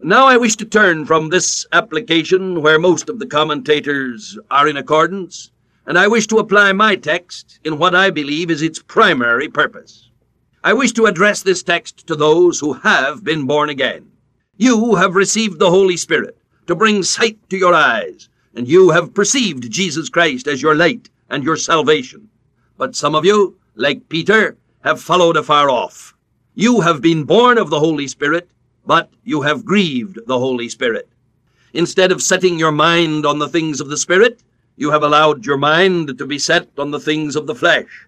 Now 0.00 0.26
I 0.26 0.36
wish 0.36 0.54
to 0.56 0.64
turn 0.64 1.06
from 1.06 1.28
this 1.28 1.66
application 1.72 2.62
where 2.62 2.78
most 2.78 3.08
of 3.08 3.18
the 3.18 3.26
commentators 3.26 4.38
are 4.48 4.68
in 4.68 4.76
accordance, 4.76 5.50
and 5.86 5.98
I 5.98 6.06
wish 6.06 6.28
to 6.28 6.38
apply 6.38 6.72
my 6.72 6.94
text 6.94 7.58
in 7.64 7.78
what 7.78 7.96
I 7.96 8.10
believe 8.10 8.48
is 8.48 8.62
its 8.62 8.80
primary 8.80 9.48
purpose. 9.48 10.08
I 10.62 10.72
wish 10.72 10.92
to 10.92 11.06
address 11.06 11.42
this 11.42 11.64
text 11.64 12.06
to 12.06 12.14
those 12.14 12.60
who 12.60 12.74
have 12.74 13.24
been 13.24 13.44
born 13.44 13.70
again. 13.70 14.10
You 14.56 14.94
have 14.94 15.16
received 15.16 15.58
the 15.58 15.70
Holy 15.70 15.96
Spirit 15.96 16.38
to 16.68 16.76
bring 16.76 17.02
sight 17.02 17.38
to 17.50 17.56
your 17.56 17.74
eyes, 17.74 18.28
and 18.54 18.68
you 18.68 18.90
have 18.90 19.14
perceived 19.14 19.70
Jesus 19.70 20.08
Christ 20.08 20.46
as 20.46 20.62
your 20.62 20.76
light 20.76 21.10
and 21.28 21.42
your 21.42 21.56
salvation. 21.56 22.28
But 22.76 22.94
some 22.94 23.16
of 23.16 23.24
you, 23.24 23.58
like 23.74 24.08
Peter, 24.08 24.56
have 24.84 25.00
followed 25.00 25.36
afar 25.36 25.68
off. 25.68 26.15
You 26.56 26.80
have 26.80 27.00
been 27.00 27.22
born 27.22 27.58
of 27.58 27.70
the 27.70 27.78
Holy 27.78 28.08
Spirit, 28.08 28.48
but 28.84 29.10
you 29.22 29.42
have 29.42 29.64
grieved 29.64 30.18
the 30.26 30.38
Holy 30.38 30.68
Spirit. 30.68 31.08
Instead 31.72 32.10
of 32.10 32.20
setting 32.20 32.58
your 32.58 32.72
mind 32.72 33.24
on 33.24 33.38
the 33.38 33.48
things 33.48 33.80
of 33.80 33.88
the 33.88 33.96
Spirit, 33.96 34.42
you 34.76 34.90
have 34.90 35.04
allowed 35.04 35.46
your 35.46 35.58
mind 35.58 36.18
to 36.18 36.26
be 36.26 36.38
set 36.38 36.68
on 36.78 36.90
the 36.90 36.98
things 36.98 37.36
of 37.36 37.46
the 37.46 37.54
flesh 37.54 38.06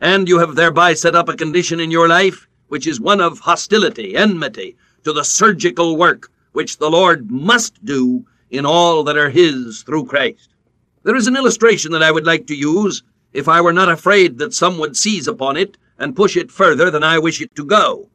and 0.00 0.28
you 0.28 0.38
have 0.38 0.54
thereby 0.54 0.94
set 0.94 1.14
up 1.14 1.28
a 1.28 1.36
condition 1.36 1.78
in 1.78 1.90
your 1.90 2.08
life 2.08 2.48
which 2.68 2.86
is 2.86 3.00
one 3.00 3.20
of 3.20 3.38
hostility, 3.38 4.16
enmity 4.16 4.76
to 5.04 5.12
the 5.12 5.24
surgical 5.24 5.96
work 5.96 6.30
which 6.52 6.78
the 6.78 6.90
Lord 6.90 7.30
must 7.30 7.84
do 7.84 8.24
in 8.50 8.64
all 8.64 9.04
that 9.04 9.16
are 9.16 9.30
His 9.30 9.82
through 9.82 10.06
Christ. 10.06 10.50
There 11.02 11.16
is 11.16 11.26
an 11.26 11.36
illustration 11.36 11.92
that 11.92 12.02
I 12.02 12.10
would 12.10 12.26
like 12.26 12.46
to 12.46 12.54
use 12.54 13.02
if 13.32 13.48
I 13.48 13.60
were 13.60 13.72
not 13.72 13.90
afraid 13.90 14.38
that 14.38 14.54
some 14.54 14.78
would 14.78 14.96
seize 14.96 15.28
upon 15.28 15.56
it 15.56 15.76
and 16.00 16.16
push 16.16 16.36
it 16.36 16.50
further 16.50 16.90
than 16.90 17.04
I 17.04 17.20
wish 17.20 17.40
it 17.40 17.54
to 17.54 17.64
go. 17.64 18.08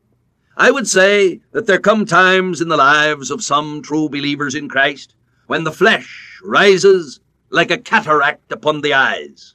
I 0.58 0.72
would 0.72 0.88
say 0.88 1.40
that 1.52 1.68
there 1.68 1.80
come 1.80 2.06
times 2.06 2.60
in 2.60 2.68
the 2.68 2.78
lives 2.78 3.32
of 3.32 3.44
some 3.44 3.82
true 3.82 4.10
believers 4.10 4.56
in 4.56 4.68
Christ 4.68 5.16
when 5.48 5.64
the 5.64 5.72
flesh 5.72 6.40
rises 6.44 7.20
like 7.50 7.72
a 7.72 7.78
cataract 7.78 8.52
upon 8.52 8.82
the 8.82 8.94
eyes. 8.94 9.54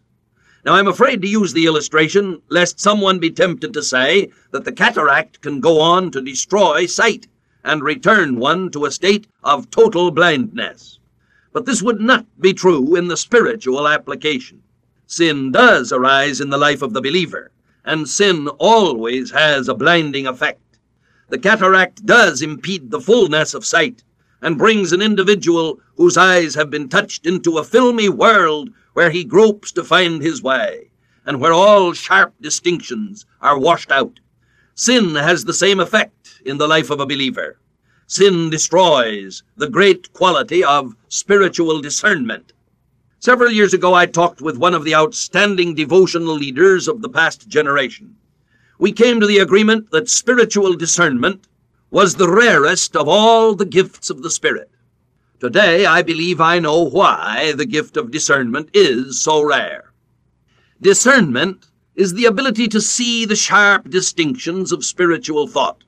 Now, 0.64 0.74
I'm 0.74 0.88
afraid 0.88 1.22
to 1.22 1.28
use 1.28 1.52
the 1.52 1.66
illustration, 1.66 2.42
lest 2.50 2.78
someone 2.78 3.18
be 3.18 3.30
tempted 3.30 3.72
to 3.72 3.82
say 3.82 4.30
that 4.52 4.64
the 4.64 4.72
cataract 4.72 5.40
can 5.40 5.60
go 5.60 5.80
on 5.80 6.10
to 6.12 6.20
destroy 6.20 6.86
sight 6.86 7.26
and 7.64 7.82
return 7.82 8.38
one 8.38 8.70
to 8.70 8.84
a 8.84 8.90
state 8.90 9.26
of 9.42 9.70
total 9.70 10.10
blindness. 10.10 10.98
But 11.52 11.66
this 11.66 11.82
would 11.82 12.00
not 12.00 12.26
be 12.40 12.52
true 12.52 12.94
in 12.94 13.08
the 13.08 13.16
spiritual 13.16 13.88
application. 13.88 14.62
Sin 15.06 15.50
does 15.50 15.92
arise 15.92 16.40
in 16.40 16.50
the 16.50 16.58
life 16.58 16.82
of 16.82 16.92
the 16.92 17.00
believer, 17.02 17.50
and 17.84 18.08
sin 18.08 18.48
always 18.58 19.30
has 19.30 19.68
a 19.68 19.74
blinding 19.74 20.26
effect. 20.26 20.78
The 21.28 21.38
cataract 21.38 22.04
does 22.04 22.42
impede 22.42 22.90
the 22.90 23.00
fullness 23.00 23.54
of 23.54 23.64
sight, 23.64 24.02
and 24.42 24.58
brings 24.58 24.92
an 24.92 25.02
individual 25.02 25.80
whose 25.96 26.16
eyes 26.16 26.54
have 26.54 26.70
been 26.70 26.88
touched 26.88 27.26
into 27.26 27.58
a 27.58 27.64
filmy 27.64 28.08
world 28.08 28.70
where 28.94 29.10
he 29.10 29.24
gropes 29.24 29.70
to 29.72 29.84
find 29.84 30.22
his 30.22 30.42
way, 30.42 30.90
and 31.24 31.40
where 31.40 31.52
all 31.52 31.92
sharp 31.92 32.34
distinctions 32.40 33.26
are 33.40 33.58
washed 33.58 33.92
out. 33.92 34.18
Sin 34.74 35.14
has 35.14 35.44
the 35.44 35.54
same 35.54 35.78
effect 35.78 36.40
in 36.44 36.58
the 36.58 36.66
life 36.66 36.90
of 36.90 37.00
a 37.00 37.06
believer. 37.06 37.58
Sin 38.06 38.50
destroys 38.50 39.42
the 39.56 39.68
great 39.68 40.12
quality 40.12 40.64
of 40.64 40.96
spiritual 41.08 41.80
discernment. 41.80 42.52
Several 43.22 43.52
years 43.52 43.74
ago, 43.74 43.92
I 43.92 44.06
talked 44.06 44.40
with 44.40 44.56
one 44.56 44.72
of 44.72 44.82
the 44.82 44.94
outstanding 44.94 45.74
devotional 45.74 46.34
leaders 46.34 46.88
of 46.88 47.02
the 47.02 47.08
past 47.10 47.46
generation. 47.48 48.16
We 48.78 48.92
came 48.92 49.20
to 49.20 49.26
the 49.26 49.40
agreement 49.40 49.90
that 49.90 50.08
spiritual 50.08 50.72
discernment 50.72 51.46
was 51.90 52.14
the 52.14 52.30
rarest 52.30 52.96
of 52.96 53.08
all 53.08 53.54
the 53.54 53.66
gifts 53.66 54.08
of 54.08 54.22
the 54.22 54.30
Spirit. 54.30 54.70
Today, 55.38 55.84
I 55.84 56.00
believe 56.00 56.40
I 56.40 56.60
know 56.60 56.80
why 56.80 57.52
the 57.54 57.66
gift 57.66 57.98
of 57.98 58.10
discernment 58.10 58.70
is 58.72 59.22
so 59.22 59.42
rare. 59.42 59.92
Discernment 60.80 61.66
is 61.94 62.14
the 62.14 62.24
ability 62.24 62.68
to 62.68 62.80
see 62.80 63.26
the 63.26 63.36
sharp 63.36 63.90
distinctions 63.90 64.72
of 64.72 64.82
spiritual 64.82 65.46
thought. 65.46 65.84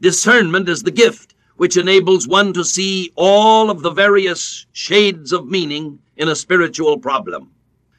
Discernment 0.00 0.68
is 0.68 0.84
the 0.84 0.92
gift 0.92 1.29
which 1.60 1.76
enables 1.76 2.26
one 2.26 2.54
to 2.54 2.64
see 2.64 3.12
all 3.16 3.68
of 3.68 3.82
the 3.82 3.90
various 3.90 4.64
shades 4.72 5.30
of 5.30 5.46
meaning 5.46 5.98
in 6.16 6.26
a 6.26 6.34
spiritual 6.34 6.96
problem. 6.96 7.50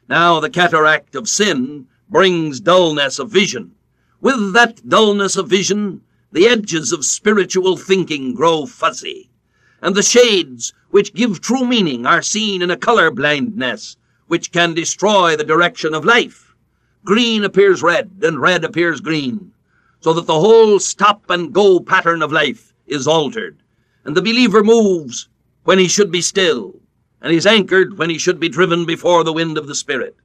Now, 0.08 0.40
the 0.40 0.50
cataract 0.50 1.14
of 1.14 1.28
sin 1.28 1.86
brings 2.08 2.58
dullness 2.58 3.20
of 3.20 3.30
vision. 3.30 3.70
With 4.20 4.52
that 4.54 4.88
dullness 4.88 5.36
of 5.36 5.48
vision, 5.48 6.00
the 6.32 6.48
edges 6.48 6.90
of 6.90 7.04
spiritual 7.04 7.76
thinking 7.76 8.34
grow 8.34 8.66
fuzzy 8.66 9.30
and 9.80 9.94
the 9.94 10.02
shades 10.02 10.72
which 10.90 11.14
give 11.14 11.40
true 11.40 11.64
meaning 11.64 12.04
are 12.04 12.20
seen 12.20 12.62
in 12.62 12.70
a 12.72 12.76
color 12.76 13.12
blindness 13.12 13.96
which 14.26 14.50
can 14.50 14.74
destroy 14.74 15.36
the 15.36 15.44
direction 15.44 15.94
of 15.94 16.04
life. 16.04 16.52
Green 17.04 17.44
appears 17.44 17.80
red, 17.80 18.10
and 18.22 18.40
red 18.40 18.64
appears 18.64 19.00
green, 19.00 19.52
so 20.00 20.12
that 20.14 20.26
the 20.26 20.40
whole 20.40 20.80
stop 20.80 21.30
and 21.30 21.52
go 21.52 21.78
pattern 21.78 22.22
of 22.22 22.32
life 22.32 22.71
is 22.92 23.06
altered, 23.08 23.62
and 24.04 24.16
the 24.16 24.22
believer 24.22 24.62
moves 24.62 25.28
when 25.64 25.78
he 25.78 25.88
should 25.88 26.12
be 26.12 26.20
still, 26.20 26.74
and 27.20 27.32
is 27.32 27.46
anchored 27.46 27.98
when 27.98 28.10
he 28.10 28.18
should 28.18 28.38
be 28.38 28.48
driven 28.48 28.84
before 28.84 29.24
the 29.24 29.32
wind 29.32 29.56
of 29.56 29.66
the 29.66 29.74
Spirit. 29.74 30.16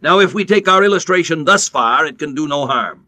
Now, 0.00 0.18
if 0.18 0.34
we 0.34 0.44
take 0.44 0.68
our 0.68 0.84
illustration 0.84 1.44
thus 1.44 1.68
far, 1.68 2.04
it 2.04 2.18
can 2.18 2.34
do 2.34 2.46
no 2.46 2.66
harm. 2.66 3.06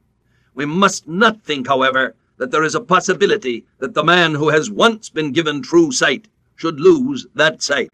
We 0.55 0.65
must 0.65 1.07
not 1.07 1.43
think, 1.43 1.69
however, 1.69 2.15
that 2.39 2.51
there 2.51 2.65
is 2.65 2.75
a 2.75 2.81
possibility 2.81 3.65
that 3.79 3.95
the 3.95 4.05
man 4.05 4.35
who 4.35 4.49
has 4.49 4.71
once 4.71 5.11
been 5.11 5.33
given 5.33 5.63
true 5.63 5.93
sight 5.93 6.29
should 6.55 6.81
lose 6.81 7.27
that 7.35 7.63
sight. 7.63 7.91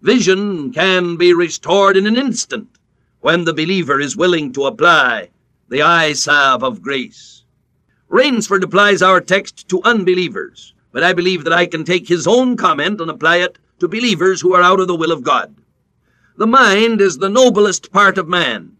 Vision 0.00 0.72
can 0.72 1.16
be 1.16 1.34
restored 1.34 1.96
in 1.96 2.06
an 2.06 2.16
instant 2.16 2.68
when 3.20 3.44
the 3.44 3.52
believer 3.52 4.00
is 4.00 4.16
willing 4.16 4.52
to 4.52 4.64
apply 4.66 5.28
the 5.68 5.82
eye 5.82 6.12
salve 6.12 6.62
of 6.62 6.80
grace. 6.80 7.42
Rainsford 8.08 8.62
applies 8.62 9.02
our 9.02 9.20
text 9.20 9.68
to 9.68 9.82
unbelievers 9.84 10.74
but 10.92 11.04
I 11.04 11.12
believe 11.12 11.44
that 11.44 11.52
I 11.52 11.66
can 11.66 11.84
take 11.84 12.08
his 12.08 12.26
own 12.26 12.56
comment 12.56 13.00
and 13.00 13.10
apply 13.10 13.36
it 13.38 13.58
to 13.78 13.88
believers 13.88 14.40
who 14.40 14.54
are 14.54 14.62
out 14.62 14.80
of 14.80 14.88
the 14.88 14.96
will 14.96 15.12
of 15.12 15.22
God. 15.22 15.54
The 16.36 16.46
mind 16.46 17.00
is 17.00 17.18
the 17.18 17.28
noblest 17.28 17.92
part 17.92 18.18
of 18.18 18.28
man, 18.28 18.76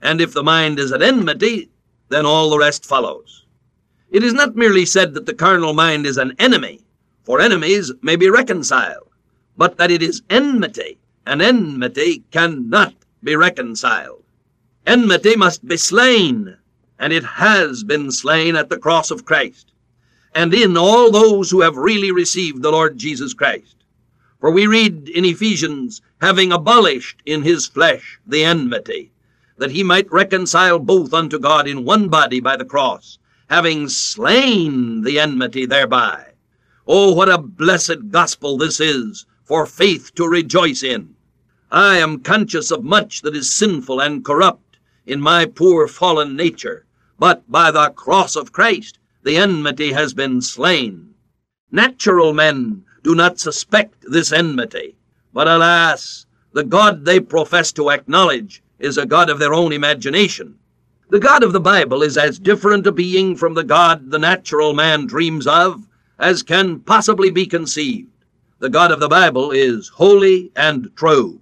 and 0.00 0.20
if 0.20 0.32
the 0.32 0.42
mind 0.42 0.78
is 0.78 0.92
at 0.92 1.02
enmity, 1.02 1.70
then 2.08 2.24
all 2.24 2.50
the 2.50 2.58
rest 2.58 2.86
follows. 2.86 3.46
It 4.10 4.22
is 4.22 4.32
not 4.32 4.56
merely 4.56 4.86
said 4.86 5.14
that 5.14 5.26
the 5.26 5.34
carnal 5.34 5.74
mind 5.74 6.06
is 6.06 6.16
an 6.16 6.34
enemy, 6.38 6.80
for 7.24 7.40
enemies 7.40 7.92
may 8.02 8.16
be 8.16 8.30
reconciled, 8.30 9.08
but 9.56 9.76
that 9.78 9.90
it 9.90 10.02
is 10.02 10.22
enmity, 10.30 10.98
and 11.26 11.42
enmity 11.42 12.24
cannot 12.30 12.94
be 13.22 13.36
reconciled. 13.36 14.22
Enmity 14.86 15.36
must 15.36 15.66
be 15.66 15.76
slain, 15.76 16.56
and 16.98 17.12
it 17.12 17.24
has 17.24 17.84
been 17.84 18.10
slain 18.10 18.56
at 18.56 18.68
the 18.68 18.78
cross 18.78 19.10
of 19.10 19.24
Christ, 19.24 19.72
and 20.34 20.52
in 20.52 20.76
all 20.76 21.10
those 21.10 21.50
who 21.50 21.60
have 21.60 21.76
really 21.76 22.10
received 22.10 22.62
the 22.62 22.70
Lord 22.70 22.98
Jesus 22.98 23.34
Christ. 23.34 23.76
For 24.40 24.50
we 24.50 24.66
read 24.66 25.08
in 25.08 25.24
Ephesians, 25.24 26.00
having 26.20 26.52
abolished 26.52 27.22
in 27.26 27.42
his 27.42 27.66
flesh 27.66 28.20
the 28.26 28.44
enmity, 28.44 29.10
that 29.56 29.72
he 29.72 29.82
might 29.82 30.10
reconcile 30.12 30.78
both 30.78 31.12
unto 31.12 31.38
God 31.38 31.66
in 31.66 31.84
one 31.84 32.08
body 32.08 32.40
by 32.40 32.56
the 32.56 32.64
cross, 32.64 33.18
having 33.50 33.88
slain 33.88 35.02
the 35.02 35.18
enmity 35.18 35.66
thereby. 35.66 36.24
Oh, 36.86 37.12
what 37.12 37.28
a 37.28 37.38
blessed 37.38 38.10
gospel 38.10 38.56
this 38.56 38.80
is 38.80 39.26
for 39.44 39.66
faith 39.66 40.14
to 40.14 40.26
rejoice 40.26 40.82
in. 40.82 41.14
I 41.70 41.98
am 41.98 42.20
conscious 42.20 42.70
of 42.70 42.84
much 42.84 43.22
that 43.22 43.36
is 43.36 43.52
sinful 43.52 44.00
and 44.00 44.24
corrupt 44.24 44.78
in 45.06 45.20
my 45.20 45.46
poor 45.46 45.88
fallen 45.88 46.36
nature, 46.36 46.86
but 47.18 47.50
by 47.50 47.70
the 47.70 47.90
cross 47.90 48.36
of 48.36 48.52
Christ 48.52 48.98
the 49.22 49.36
enmity 49.36 49.92
has 49.92 50.14
been 50.14 50.40
slain. 50.40 51.14
Natural 51.70 52.32
men 52.32 52.84
do 53.02 53.14
not 53.14 53.38
suspect 53.38 54.04
this 54.08 54.32
enmity, 54.32 54.96
but 55.32 55.48
alas, 55.48 56.26
the 56.52 56.64
God 56.64 57.04
they 57.04 57.20
profess 57.20 57.72
to 57.72 57.90
acknowledge 57.90 58.62
is 58.78 58.96
a 58.96 59.06
God 59.06 59.28
of 59.28 59.38
their 59.38 59.52
own 59.52 59.72
imagination. 59.72 60.58
The 61.10 61.18
God 61.18 61.42
of 61.42 61.52
the 61.52 61.60
Bible 61.60 62.02
is 62.02 62.16
as 62.16 62.38
different 62.38 62.86
a 62.86 62.92
being 62.92 63.34
from 63.34 63.54
the 63.54 63.64
God 63.64 64.10
the 64.10 64.18
natural 64.18 64.74
man 64.74 65.06
dreams 65.06 65.46
of 65.46 65.86
as 66.18 66.42
can 66.42 66.80
possibly 66.80 67.30
be 67.30 67.46
conceived. 67.46 68.10
The 68.58 68.68
God 68.68 68.90
of 68.90 69.00
the 69.00 69.08
Bible 69.08 69.50
is 69.50 69.88
holy 69.88 70.50
and 70.56 70.90
true. 70.96 71.40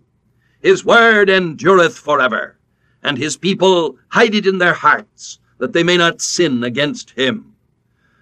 His 0.60 0.84
word 0.84 1.30
endureth 1.30 1.98
forever, 1.98 2.58
and 3.02 3.16
his 3.16 3.36
people 3.36 3.96
hide 4.08 4.34
it 4.34 4.46
in 4.46 4.58
their 4.58 4.74
hearts, 4.74 5.38
that 5.58 5.72
they 5.72 5.82
may 5.82 5.96
not 5.96 6.20
sin 6.20 6.62
against 6.64 7.10
him. 7.10 7.54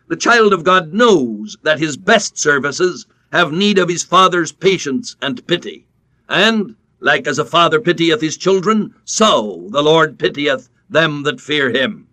The 0.08 0.16
child 0.16 0.52
of 0.52 0.64
God 0.64 0.92
knows 0.92 1.56
that 1.62 1.78
his 1.78 1.96
best 1.96 2.38
services 2.38 3.06
have 3.32 3.52
need 3.52 3.78
of 3.78 3.88
his 3.88 4.04
father's 4.04 4.52
patience 4.52 5.16
and 5.20 5.46
pity, 5.46 5.86
and 6.28 6.76
like 7.00 7.26
as 7.26 7.38
a 7.38 7.44
father 7.44 7.80
pitieth 7.80 8.20
his 8.20 8.36
children, 8.36 8.94
so 9.04 9.66
the 9.70 9.82
Lord 9.82 10.18
pitieth 10.18 10.68
them 10.88 11.22
that 11.24 11.40
fear 11.40 11.70
him. 11.70 12.06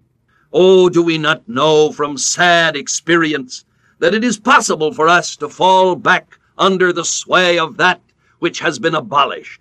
Oh, 0.51 0.89
do 0.89 1.01
we 1.01 1.17
not 1.17 1.47
know 1.47 1.91
from 1.91 2.17
sad 2.17 2.75
experience 2.75 3.63
that 3.99 4.13
it 4.13 4.23
is 4.23 4.39
possible 4.39 4.91
for 4.91 5.07
us 5.07 5.35
to 5.37 5.47
fall 5.47 5.95
back 5.95 6.39
under 6.57 6.91
the 6.91 7.05
sway 7.05 7.57
of 7.57 7.77
that 7.77 8.01
which 8.39 8.59
has 8.59 8.79
been 8.79 8.95
abolished, 8.95 9.60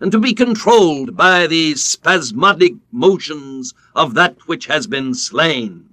and 0.00 0.12
to 0.12 0.18
be 0.18 0.32
controlled 0.32 1.16
by 1.16 1.46
the 1.46 1.74
spasmodic 1.74 2.74
motions 2.92 3.74
of 3.94 4.14
that 4.14 4.36
which 4.46 4.66
has 4.66 4.86
been 4.86 5.14
slain? 5.14 5.88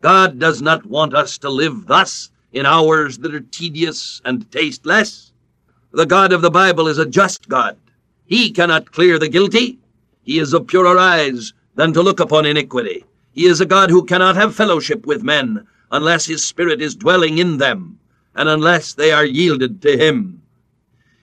God 0.00 0.38
does 0.38 0.60
not 0.60 0.86
want 0.86 1.14
us 1.14 1.38
to 1.38 1.50
live 1.50 1.86
thus 1.86 2.30
in 2.52 2.66
hours 2.66 3.18
that 3.18 3.34
are 3.34 3.40
tedious 3.40 4.20
and 4.24 4.50
tasteless. 4.50 5.32
The 5.92 6.06
God 6.06 6.32
of 6.32 6.42
the 6.42 6.50
Bible 6.50 6.88
is 6.88 6.98
a 6.98 7.06
just 7.06 7.48
God, 7.48 7.76
he 8.26 8.50
cannot 8.50 8.90
clear 8.90 9.18
the 9.18 9.28
guilty. 9.28 9.78
He 10.22 10.38
is 10.38 10.54
of 10.54 10.66
purer 10.66 10.98
eyes 10.98 11.52
than 11.74 11.92
to 11.92 12.02
look 12.02 12.20
upon 12.20 12.46
iniquity. 12.46 13.04
He 13.32 13.44
is 13.46 13.60
a 13.60 13.66
God 13.66 13.90
who 13.90 14.04
cannot 14.04 14.36
have 14.36 14.54
fellowship 14.54 15.06
with 15.06 15.22
men 15.22 15.66
unless 15.92 16.24
his 16.24 16.44
Spirit 16.44 16.80
is 16.80 16.96
dwelling 16.96 17.36
in 17.36 17.58
them, 17.58 17.98
and 18.34 18.48
unless 18.48 18.94
they 18.94 19.12
are 19.12 19.26
yielded 19.26 19.82
to 19.82 19.98
him. 19.98 20.40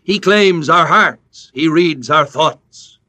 He 0.04 0.20
claims 0.20 0.70
our 0.70 0.88
hearts. 0.88 1.52
He 1.54 1.68
reads 1.68 2.10
our 2.10 2.26
thoughts. 2.26 3.00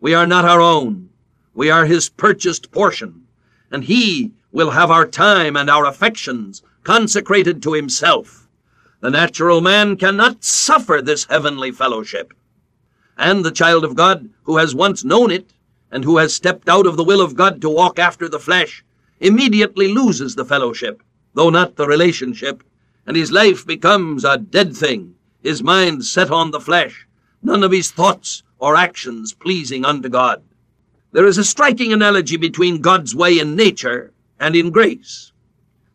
We 0.00 0.14
are 0.14 0.26
not 0.26 0.44
our 0.44 0.60
own. 0.60 1.10
We 1.54 1.70
are 1.70 1.86
his 1.86 2.08
purchased 2.08 2.70
portion, 2.70 3.26
and 3.70 3.84
he 3.84 4.32
will 4.50 4.70
have 4.70 4.90
our 4.90 5.06
time 5.06 5.56
and 5.56 5.70
our 5.70 5.86
affections 5.86 6.62
consecrated 6.82 7.62
to 7.62 7.74
himself. 7.74 8.48
The 9.00 9.10
natural 9.10 9.60
man 9.60 9.96
cannot 9.96 10.44
suffer 10.44 11.00
this 11.02 11.24
heavenly 11.26 11.70
fellowship 11.70 12.34
and 13.20 13.44
the 13.44 13.50
child 13.50 13.84
of 13.84 13.94
God 13.94 14.30
who 14.44 14.56
has 14.56 14.74
once 14.74 15.04
known 15.04 15.30
it 15.30 15.52
and 15.92 16.04
who 16.04 16.16
has 16.16 16.34
stepped 16.34 16.68
out 16.68 16.86
of 16.86 16.96
the 16.96 17.04
will 17.04 17.20
of 17.20 17.34
God 17.34 17.60
to 17.60 17.68
walk 17.68 17.98
after 17.98 18.28
the 18.28 18.40
flesh 18.40 18.82
immediately 19.20 19.92
loses 19.92 20.34
the 20.34 20.44
fellowship, 20.44 21.02
though 21.34 21.50
not 21.50 21.76
the 21.76 21.86
relationship, 21.86 22.64
and 23.06 23.16
his 23.16 23.30
life 23.30 23.66
becomes 23.66 24.24
a 24.24 24.38
dead 24.38 24.74
thing, 24.74 25.14
his 25.42 25.62
mind 25.62 26.04
set 26.04 26.30
on 26.30 26.50
the 26.50 26.60
flesh, 26.60 27.06
none 27.42 27.62
of 27.62 27.72
his 27.72 27.90
thoughts 27.90 28.42
or 28.58 28.76
actions 28.76 29.32
pleasing 29.32 29.84
unto 29.84 30.08
God. 30.08 30.42
There 31.12 31.26
is 31.26 31.38
a 31.38 31.44
striking 31.44 31.92
analogy 31.92 32.36
between 32.36 32.80
God's 32.80 33.14
way 33.14 33.38
in 33.38 33.56
nature 33.56 34.12
and 34.38 34.54
in 34.54 34.70
grace. 34.70 35.32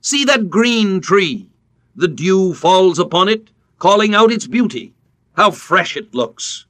See 0.02 0.26
that 0.26 0.50
green 0.50 1.00
tree. 1.00 1.48
The 1.96 2.08
dew 2.08 2.54
falls 2.54 3.00
upon 3.00 3.30
it, 3.30 3.50
calling 3.80 4.14
out 4.14 4.32
its 4.32 4.48
beauty. 4.48 4.94
How 5.34 5.52
fresh 5.52 5.96
it 5.96 6.14
looks. 6.14 6.66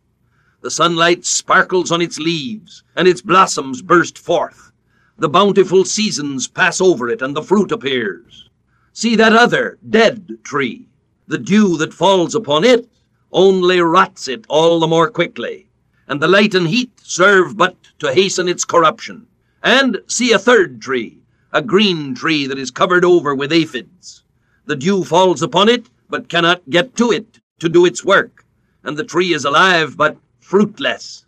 The 0.61 0.71
sunlight 0.71 1.25
sparkles 1.25 1.91
on 1.91 2.01
its 2.01 2.19
leaves, 2.19 2.83
and 2.95 3.07
its 3.07 3.21
blossoms 3.21 3.81
burst 3.81 4.17
forth. 4.17 4.71
The 5.17 5.29
bountiful 5.29 5.85
seasons 5.85 6.47
pass 6.47 6.81
over 6.81 7.09
it, 7.09 7.21
and 7.21 7.35
the 7.35 7.43
fruit 7.43 7.71
appears. 7.71 8.49
See 8.91 9.15
that 9.15 9.33
other, 9.33 9.77
dead 9.89 10.39
tree. 10.43 10.87
The 11.27 11.37
dew 11.39 11.77
that 11.77 11.93
falls 11.93 12.35
upon 12.35 12.63
it 12.63 12.87
only 13.31 13.81
rots 13.81 14.27
it 14.27 14.45
all 14.47 14.79
the 14.79 14.87
more 14.87 15.09
quickly, 15.09 15.67
and 16.07 16.21
the 16.21 16.27
light 16.27 16.53
and 16.53 16.67
heat 16.67 16.91
serve 17.01 17.57
but 17.57 17.75
to 17.99 18.13
hasten 18.13 18.47
its 18.47 18.63
corruption. 18.63 19.27
And 19.63 20.01
see 20.05 20.31
a 20.31 20.39
third 20.39 20.81
tree, 20.81 21.17
a 21.51 21.61
green 21.61 22.13
tree 22.13 22.45
that 22.45 22.59
is 22.59 22.69
covered 22.69 23.03
over 23.03 23.33
with 23.33 23.51
aphids. 23.51 24.23
The 24.65 24.75
dew 24.75 25.03
falls 25.03 25.41
upon 25.41 25.67
it, 25.67 25.87
but 26.09 26.29
cannot 26.29 26.69
get 26.69 26.95
to 26.97 27.11
it 27.11 27.39
to 27.59 27.69
do 27.69 27.85
its 27.85 28.05
work, 28.05 28.45
and 28.83 28.95
the 28.95 29.03
tree 29.03 29.33
is 29.33 29.45
alive, 29.45 29.97
but 29.97 30.17
fruitless. 30.39 31.25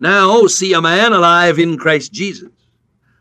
Now 0.00 0.48
see 0.48 0.72
a 0.72 0.82
man 0.82 1.12
alive 1.12 1.60
in 1.60 1.78
Christ 1.78 2.12
Jesus. 2.12 2.50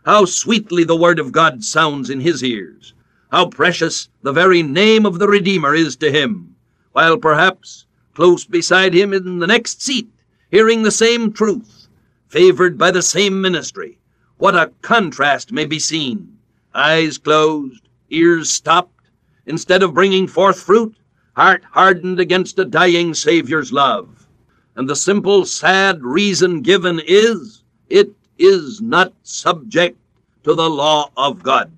How 0.06 0.26
sweetly 0.26 0.84
the 0.84 0.96
word 0.96 1.20
of 1.20 1.32
God 1.32 1.64
sounds 1.64 2.10
in 2.10 2.20
his 2.20 2.44
ears. 2.44 2.95
How 3.36 3.48
precious 3.48 4.08
the 4.22 4.32
very 4.32 4.64
name 4.64 5.06
of 5.06 5.20
the 5.20 5.28
Redeemer 5.28 5.76
is 5.76 5.98
to 5.98 6.10
him, 6.10 6.56
while 6.94 7.18
perhaps 7.18 7.86
close 8.14 8.46
beside 8.46 8.94
him 8.94 9.12
in 9.12 9.40
the 9.40 9.46
next 9.46 9.82
seat, 9.82 10.10
hearing 10.52 10.84
the 10.84 10.90
same 10.90 11.34
truth, 11.34 11.90
favored 12.30 12.78
by 12.78 12.92
the 12.92 13.02
same 13.02 13.42
ministry. 13.42 14.00
What 14.38 14.56
a 14.56 14.72
contrast 14.82 15.52
may 15.52 15.66
be 15.66 15.80
seen. 15.80 16.38
Eyes 16.74 17.18
closed, 17.18 17.90
ears 18.10 18.50
stopped, 18.50 19.10
instead 19.46 19.84
of 19.84 19.94
bringing 19.94 20.28
forth 20.28 20.62
fruit, 20.62 20.96
heart 21.36 21.66
hardened 21.72 22.22
against 22.22 22.58
a 22.58 22.64
dying 22.64 23.14
Saviour's 23.14 23.74
love. 23.74 24.30
And 24.78 24.90
the 24.90 24.96
simple, 24.96 25.44
sad 25.44 26.02
reason 26.06 26.62
given 26.62 27.02
is 27.06 27.64
it 27.90 28.14
is 28.38 28.80
not 28.80 29.12
subject 29.24 30.00
to 30.46 30.56
the 30.56 30.70
law 30.70 31.12
of 31.18 31.44
God. 31.44 31.70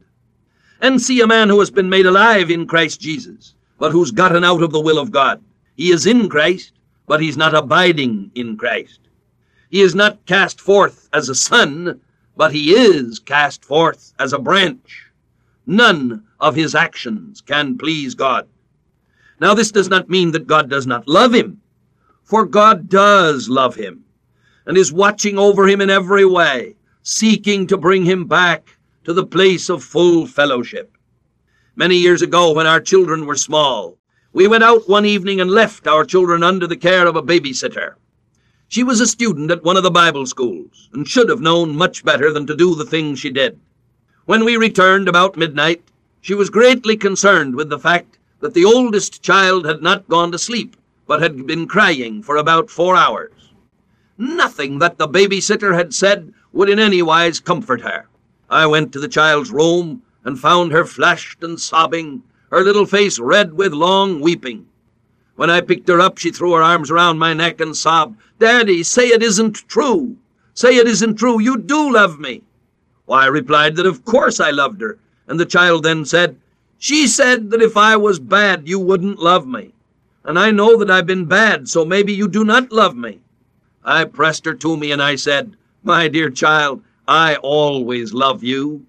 And 0.82 1.02
see 1.02 1.22
a 1.22 1.28
man 1.28 1.50
who 1.50 1.60
has 1.60 1.72
been 1.72 1.90
made 1.90 2.06
alive 2.06 2.52
in 2.52 2.68
Christ 2.68 3.02
Jesus, 3.02 3.56
but 3.80 3.92
who's 3.92 4.12
gotten 4.12 4.44
out 4.44 4.62
of 4.62 4.72
the 4.72 4.80
will 4.80 5.00
of 5.00 5.12
God. 5.12 5.44
He 5.76 5.92
is 5.92 6.06
in 6.06 6.30
Christ, 6.30 6.74
but 7.08 7.22
he's 7.22 7.38
not 7.38 7.56
abiding 7.56 8.32
in 8.36 8.58
Christ. 8.58 9.00
He 9.70 9.82
is 9.82 9.96
not 9.96 10.26
cast 10.26 10.62
forth 10.62 11.10
as 11.14 11.30
a 11.30 11.36
son, 11.36 12.00
but 12.36 12.54
he 12.54 12.74
is 12.74 13.20
cast 13.20 13.66
forth 13.66 14.14
as 14.20 14.34
a 14.34 14.40
branch. 14.40 15.08
None 15.66 16.24
of 16.40 16.56
his 16.56 16.76
actions 16.76 17.42
can 17.42 17.78
please 17.78 18.16
God. 18.16 18.48
Now, 19.40 19.54
this 19.54 19.72
does 19.72 19.90
not 19.90 20.10
mean 20.10 20.32
that 20.32 20.48
God 20.48 20.70
does 20.70 20.88
not 20.88 21.08
love 21.08 21.34
him. 21.34 21.62
For 22.24 22.46
God 22.46 22.90
does 22.90 23.50
love 23.50 23.76
him 23.76 24.04
and 24.66 24.78
is 24.78 24.92
watching 24.92 25.38
over 25.38 25.68
him 25.68 25.82
in 25.82 25.90
every 25.90 26.26
way, 26.26 26.76
seeking 27.04 27.68
to 27.68 27.78
bring 27.78 28.04
him 28.04 28.26
back 28.26 28.77
to 29.08 29.14
the 29.14 29.26
place 29.26 29.70
of 29.70 29.82
full 29.82 30.28
fellowship. 30.28 30.98
Many 31.78 31.96
years 31.96 32.22
ago, 32.22 32.52
when 32.52 32.68
our 32.68 32.82
children 32.82 33.26
were 33.26 33.38
small, 33.38 33.98
we 34.34 34.50
went 34.50 34.66
out 34.66 34.90
one 34.90 35.06
evening 35.06 35.40
and 35.40 35.50
left 35.50 35.88
our 35.88 36.04
children 36.04 36.44
under 36.44 36.68
the 36.68 36.76
care 36.76 37.08
of 37.08 37.16
a 37.16 37.24
babysitter. 37.24 37.94
She 38.68 38.84
was 38.84 39.00
a 39.00 39.08
student 39.08 39.50
at 39.50 39.64
one 39.64 39.78
of 39.78 39.84
the 39.84 39.92
Bible 39.92 40.26
schools 40.26 40.90
and 40.92 41.08
should 41.08 41.30
have 41.30 41.40
known 41.40 41.74
much 41.74 42.04
better 42.04 42.34
than 42.34 42.46
to 42.48 42.56
do 42.58 42.76
the 42.76 42.84
things 42.84 43.18
she 43.18 43.30
did. 43.30 43.58
When 44.26 44.44
we 44.44 44.58
returned 44.58 45.08
about 45.08 45.38
midnight, 45.38 45.82
she 46.20 46.34
was 46.34 46.50
greatly 46.50 46.98
concerned 46.98 47.56
with 47.56 47.70
the 47.70 47.80
fact 47.80 48.20
that 48.42 48.54
the 48.54 48.66
oldest 48.66 49.22
child 49.24 49.66
had 49.66 49.82
not 49.82 50.10
gone 50.10 50.34
to 50.34 50.38
sleep, 50.38 50.76
but 51.08 51.22
had 51.22 51.48
been 51.48 51.66
crying 51.66 52.22
for 52.24 52.36
about 52.36 52.70
four 52.70 52.98
hours. 52.98 53.54
Nothing 54.18 54.80
that 54.80 54.98
the 54.98 55.08
babysitter 55.08 55.74
had 55.74 55.94
said 55.94 56.34
would 56.52 56.68
in 56.68 56.78
any 56.78 57.02
wise 57.02 57.40
comfort 57.40 57.80
her. 57.80 58.10
I 58.50 58.66
went 58.66 58.94
to 58.94 59.00
the 59.00 59.08
child's 59.08 59.52
room 59.52 60.02
and 60.24 60.40
found 60.40 60.72
her 60.72 60.86
flushed 60.86 61.44
and 61.44 61.60
sobbing, 61.60 62.24
her 62.52 62.64
little 62.64 62.86
face 62.86 63.20
red 63.20 63.54
with 63.54 63.74
long 63.74 64.22
weeping. 64.22 64.68
When 65.36 65.50
I 65.50 65.62
picked 65.62 65.88
her 65.90 66.00
up, 66.00 66.18
she 66.18 66.32
threw 66.32 66.54
her 66.54 66.64
arms 66.64 66.90
around 66.90 67.20
my 67.20 67.34
neck 67.34 67.60
and 67.62 67.76
sobbed, 67.76 68.18
Daddy, 68.40 68.84
say 68.84 69.08
it 69.08 69.22
isn't 69.22 69.68
true. 69.68 70.18
Say 70.54 70.78
it 70.78 70.88
isn't 70.88 71.16
true. 71.16 71.40
You 71.42 71.58
do 71.58 71.94
love 71.94 72.20
me. 72.20 72.42
Well, 73.06 73.20
I 73.20 73.28
replied 73.28 73.76
that 73.76 73.86
of 73.86 74.04
course 74.04 74.40
I 74.40 74.52
loved 74.52 74.82
her, 74.82 74.98
and 75.28 75.40
the 75.40 75.46
child 75.46 75.84
then 75.84 76.06
said, 76.06 76.38
She 76.78 77.08
said 77.08 77.52
that 77.52 77.62
if 77.62 77.78
I 77.78 77.96
was 77.96 78.20
bad, 78.20 78.68
you 78.68 78.80
wouldn't 78.80 79.20
love 79.20 79.46
me. 79.46 79.74
And 80.24 80.40
I 80.40 80.52
know 80.52 80.76
that 80.78 80.90
I've 80.92 81.06
been 81.06 81.26
bad, 81.26 81.70
so 81.70 81.86
maybe 81.86 82.14
you 82.14 82.28
do 82.28 82.44
not 82.44 82.72
love 82.72 82.96
me. 82.96 83.20
I 83.84 84.04
pressed 84.04 84.46
her 84.46 84.54
to 84.56 84.76
me 84.76 84.92
and 84.92 85.02
I 85.02 85.16
said, 85.16 85.56
My 85.84 86.08
dear 86.08 86.30
child, 86.30 86.82
I 87.08 87.38
always 87.38 88.14
love 88.14 88.44
you. 88.44 88.86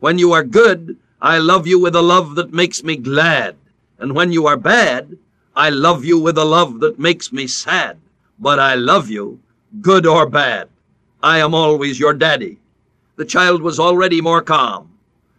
When 0.00 0.18
you 0.18 0.32
are 0.32 0.42
good, 0.42 0.96
I 1.22 1.38
love 1.38 1.68
you 1.68 1.78
with 1.78 1.94
a 1.94 2.02
love 2.02 2.34
that 2.34 2.52
makes 2.52 2.82
me 2.82 2.96
glad. 2.96 3.54
And 4.00 4.12
when 4.12 4.32
you 4.32 4.48
are 4.48 4.56
bad, 4.56 5.16
I 5.54 5.70
love 5.70 6.04
you 6.04 6.18
with 6.18 6.36
a 6.36 6.44
love 6.44 6.80
that 6.80 6.98
makes 6.98 7.32
me 7.32 7.46
sad. 7.46 7.96
But 8.40 8.58
I 8.58 8.74
love 8.74 9.08
you, 9.08 9.38
good 9.82 10.04
or 10.04 10.26
bad. 10.26 10.68
I 11.22 11.38
am 11.38 11.54
always 11.54 12.00
your 12.00 12.14
daddy. 12.14 12.58
The 13.14 13.24
child 13.24 13.62
was 13.62 13.78
already 13.78 14.20
more 14.20 14.42
calm, 14.42 14.90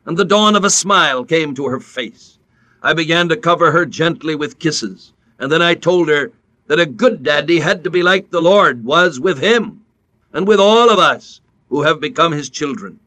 and 0.05 0.15
the 0.15 0.23
dawn 0.23 0.55
of 0.55 0.63
a 0.63 0.69
smile 0.69 1.25
came 1.25 1.53
to 1.55 1.65
her 1.65 1.79
face. 1.79 2.37
I 2.81 2.93
began 2.93 3.27
to 3.29 3.35
cover 3.35 3.71
her 3.71 3.85
gently 3.85 4.35
with 4.35 4.59
kisses, 4.59 5.11
and 5.39 5.51
then 5.51 5.61
I 5.61 5.73
told 5.73 6.07
her 6.07 6.31
that 6.67 6.79
a 6.79 6.85
good 6.85 7.23
daddy 7.23 7.59
had 7.59 7.83
to 7.83 7.89
be 7.89 8.03
like 8.03 8.29
the 8.29 8.41
Lord 8.41 8.85
was 8.85 9.19
with 9.19 9.39
him, 9.39 9.83
and 10.31 10.47
with 10.47 10.59
all 10.59 10.89
of 10.89 10.99
us 10.99 11.41
who 11.71 11.81
have 11.81 12.01
become 12.01 12.33
his 12.33 12.49
children. 12.49 12.99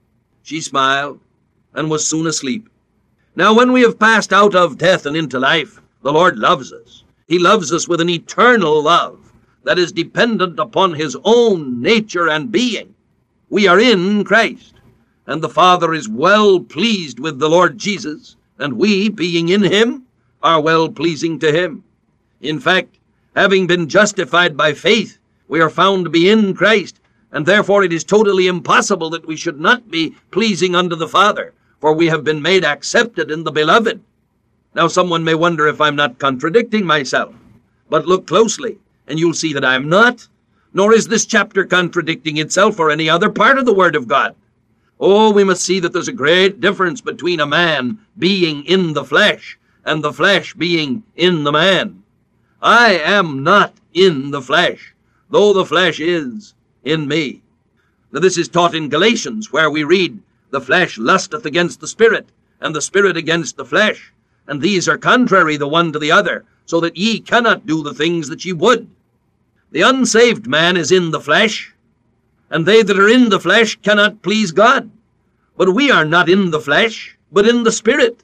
She 0.42 0.62
smiled 0.62 1.20
and 1.74 1.90
was 1.90 2.07
soon 2.07 2.27
asleep. 2.27 2.68
Now, 3.37 3.53
when 3.53 3.72
we 3.72 3.83
have 3.83 3.98
passed 3.98 4.33
out 4.33 4.55
of 4.55 4.79
death 4.79 5.05
and 5.05 5.14
into 5.14 5.38
life, 5.38 5.83
the 6.03 6.12
Lord 6.12 6.38
loves 6.38 6.72
us. 6.72 7.05
He 7.29 7.38
loves 7.38 7.72
us 7.74 7.87
with 7.87 8.00
an 8.00 8.09
eternal 8.09 8.83
love 8.83 9.33
that 9.64 9.79
is 9.79 9.92
dependent 9.92 10.59
upon 10.59 10.94
his 10.94 11.14
own 11.24 11.83
nature 11.83 12.31
and 12.31 12.50
being. 12.50 12.94
We 13.50 13.68
are 13.68 13.79
in 13.79 14.24
Christ, 14.24 14.74
and 15.27 15.42
the 15.42 15.48
Father 15.50 15.92
is 15.92 16.09
well 16.09 16.59
pleased 16.59 17.20
with 17.20 17.38
the 17.38 17.50
Lord 17.50 17.77
Jesus, 17.77 18.37
and 18.59 18.79
we, 18.79 19.11
being 19.11 19.50
in 19.50 19.62
him, 19.62 20.05
are 20.42 20.61
well 20.61 20.88
pleasing 20.88 21.38
to 21.40 21.53
him. 21.53 21.85
In 22.40 22.61
fact, 22.61 22.96
having 23.37 23.66
been 23.66 23.90
justified 23.90 24.57
by 24.57 24.72
faith, 24.72 25.18
we 25.48 25.61
are 25.61 25.70
found 25.70 26.05
to 26.05 26.11
be 26.11 26.31
in 26.31 26.55
Christ, 26.55 27.00
and 27.34 27.44
therefore 27.44 27.84
it 27.84 27.92
is 27.92 28.02
totally 28.04 28.46
impossible 28.46 29.10
that 29.10 29.26
we 29.26 29.36
should 29.36 29.60
not 29.60 29.90
be 29.90 30.16
pleasing 30.30 30.74
unto 30.74 30.96
the 30.96 31.08
Father, 31.08 31.52
for 31.80 31.92
we 31.92 32.06
have 32.06 32.24
been 32.24 32.40
made 32.40 32.64
accepted 32.64 33.30
in 33.30 33.44
the 33.44 33.52
Beloved. 33.52 34.00
Now, 34.74 34.88
someone 34.88 35.22
may 35.22 35.34
wonder 35.34 35.68
if 35.68 35.82
I'm 35.82 35.96
not 35.96 36.18
contradicting 36.18 36.86
myself, 36.86 37.34
but 37.90 38.06
look 38.06 38.26
closely, 38.26 38.78
and 39.06 39.20
you'll 39.20 39.34
see 39.34 39.52
that 39.52 39.66
I'm 39.66 39.90
not 39.90 40.26
nor 40.74 40.92
is 40.92 41.06
this 41.06 41.24
chapter 41.24 41.64
contradicting 41.64 42.36
itself 42.36 42.80
or 42.80 42.90
any 42.90 43.08
other 43.08 43.30
part 43.30 43.58
of 43.58 43.64
the 43.64 43.72
Word 43.72 43.94
of 43.94 44.08
God. 44.08 44.34
Oh, 44.98 45.30
we 45.30 45.44
must 45.44 45.62
see 45.62 45.78
that 45.80 45.92
there's 45.92 46.08
a 46.08 46.12
great 46.12 46.60
difference 46.60 47.00
between 47.00 47.40
a 47.40 47.46
man 47.46 47.98
being 48.18 48.64
in 48.64 48.92
the 48.92 49.04
flesh 49.04 49.56
and 49.84 50.02
the 50.02 50.12
flesh 50.12 50.52
being 50.54 51.04
in 51.14 51.44
the 51.44 51.52
man. 51.52 52.02
I 52.60 52.98
am 52.98 53.44
not 53.44 53.74
in 53.92 54.32
the 54.32 54.42
flesh, 54.42 54.94
though 55.30 55.52
the 55.52 55.64
flesh 55.64 56.00
is 56.00 56.54
in 56.84 57.08
me. 57.08 57.42
Now, 58.12 58.20
this 58.20 58.38
is 58.38 58.48
taught 58.48 58.74
in 58.74 58.88
Galatians, 58.88 59.52
where 59.52 59.70
we 59.70 59.82
read, 59.82 60.20
The 60.50 60.60
flesh 60.60 60.98
lusteth 60.98 61.44
against 61.44 61.80
the 61.80 61.88
Spirit, 61.88 62.28
and 62.60 62.74
the 62.74 62.82
Spirit 62.82 63.16
against 63.16 63.56
the 63.56 63.64
flesh, 63.64 64.12
and 64.46 64.60
these 64.60 64.88
are 64.88 64.98
contrary 64.98 65.56
the 65.56 65.66
one 65.66 65.92
to 65.92 65.98
the 65.98 66.12
other, 66.12 66.44
so 66.66 66.80
that 66.80 66.96
ye 66.96 67.20
cannot 67.20 67.66
do 67.66 67.82
the 67.82 67.94
things 67.94 68.28
that 68.28 68.44
ye 68.44 68.52
would. 68.52 68.88
The 69.72 69.82
unsaved 69.82 70.46
man 70.46 70.76
is 70.76 70.92
in 70.92 71.10
the 71.10 71.20
flesh, 71.20 71.74
and 72.50 72.64
they 72.66 72.82
that 72.82 72.98
are 72.98 73.08
in 73.08 73.30
the 73.30 73.40
flesh 73.40 73.76
cannot 73.82 74.22
please 74.22 74.52
God. 74.52 74.90
But 75.56 75.74
we 75.74 75.90
are 75.90 76.04
not 76.04 76.28
in 76.28 76.50
the 76.50 76.60
flesh, 76.60 77.16
but 77.32 77.48
in 77.48 77.64
the 77.64 77.72
Spirit. 77.72 78.22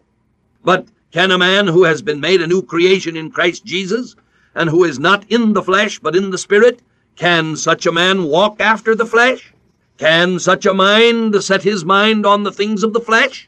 But 0.63 0.87
can 1.11 1.33
a 1.33 1.39
man 1.39 1.67
who 1.67 1.85
has 1.85 2.03
been 2.03 2.21
made 2.21 2.41
a 2.41 2.47
new 2.47 2.63
creation 2.63 3.17
in 3.17 3.31
Christ 3.31 3.65
Jesus, 3.65 4.15
and 4.55 4.71
who 4.71 4.85
is 4.85 4.99
not 4.99 5.25
in 5.31 5.53
the 5.53 5.63
flesh, 5.63 5.99
but 5.99 6.15
in 6.15 6.31
the 6.31 6.39
Spirit, 6.39 6.81
can 7.21 7.55
such 7.55 7.85
a 7.85 7.93
man 7.93 8.25
walk 8.25 8.63
after 8.63 8.95
the 8.95 9.05
flesh? 9.05 9.53
Can 9.99 10.39
such 10.39 10.65
a 10.65 10.73
mind 10.73 11.35
set 11.45 11.63
his 11.63 11.85
mind 11.85 12.25
on 12.25 12.45
the 12.45 12.51
things 12.51 12.83
of 12.83 12.95
the 12.95 13.01
flesh? 13.01 13.47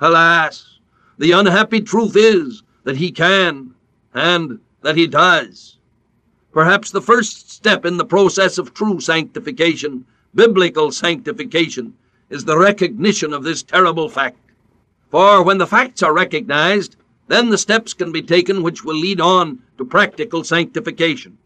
Alas, 0.00 0.78
the 1.18 1.32
unhappy 1.32 1.82
truth 1.82 2.16
is 2.16 2.62
that 2.84 2.96
he 2.96 3.12
can, 3.12 3.74
and 4.14 4.60
that 4.80 4.96
he 4.96 5.06
does. 5.06 5.76
Perhaps 6.52 6.90
the 6.90 7.02
first 7.02 7.50
step 7.50 7.84
in 7.84 7.98
the 7.98 8.04
process 8.06 8.56
of 8.56 8.72
true 8.72 8.98
sanctification, 8.98 10.06
biblical 10.34 10.90
sanctification, 10.90 11.92
is 12.30 12.46
the 12.46 12.56
recognition 12.56 13.34
of 13.34 13.44
this 13.44 13.62
terrible 13.62 14.08
fact. 14.08 14.38
For 15.10 15.42
when 15.42 15.58
the 15.58 15.66
facts 15.66 16.02
are 16.02 16.14
recognized, 16.14 16.96
then 17.28 17.50
the 17.50 17.58
steps 17.58 17.92
can 17.92 18.10
be 18.10 18.22
taken 18.22 18.62
which 18.62 18.84
will 18.84 18.96
lead 18.96 19.20
on 19.20 19.62
to 19.76 19.84
practical 19.84 20.44
sanctification. 20.44 21.36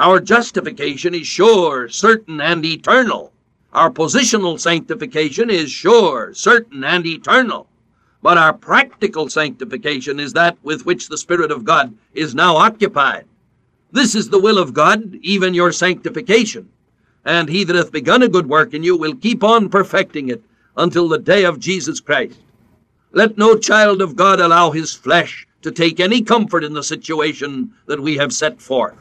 Our 0.00 0.18
justification 0.18 1.14
is 1.14 1.26
sure, 1.26 1.86
certain, 1.90 2.40
and 2.40 2.64
eternal. 2.64 3.34
Our 3.74 3.90
positional 3.90 4.58
sanctification 4.58 5.50
is 5.50 5.70
sure, 5.70 6.32
certain, 6.32 6.84
and 6.84 7.04
eternal. 7.04 7.68
But 8.22 8.38
our 8.38 8.54
practical 8.54 9.28
sanctification 9.28 10.18
is 10.18 10.32
that 10.32 10.56
with 10.62 10.86
which 10.86 11.10
the 11.10 11.18
Spirit 11.18 11.50
of 11.52 11.66
God 11.66 11.94
is 12.14 12.34
now 12.34 12.56
occupied. 12.56 13.26
This 13.92 14.14
is 14.14 14.30
the 14.30 14.38
will 14.38 14.56
of 14.56 14.72
God, 14.72 15.18
even 15.20 15.52
your 15.52 15.70
sanctification. 15.70 16.70
And 17.26 17.50
he 17.50 17.62
that 17.64 17.76
hath 17.76 17.92
begun 17.92 18.22
a 18.22 18.28
good 18.28 18.48
work 18.48 18.72
in 18.72 18.82
you 18.82 18.96
will 18.96 19.14
keep 19.14 19.44
on 19.44 19.68
perfecting 19.68 20.30
it 20.30 20.42
until 20.78 21.08
the 21.08 21.18
day 21.18 21.44
of 21.44 21.60
Jesus 21.60 22.00
Christ. 22.00 22.38
Let 23.12 23.36
no 23.36 23.54
child 23.58 24.00
of 24.00 24.16
God 24.16 24.40
allow 24.40 24.70
his 24.70 24.94
flesh 24.94 25.46
to 25.60 25.70
take 25.70 26.00
any 26.00 26.22
comfort 26.22 26.64
in 26.64 26.72
the 26.72 26.82
situation 26.82 27.74
that 27.84 28.00
we 28.00 28.16
have 28.16 28.32
set 28.32 28.62
forth. 28.62 28.96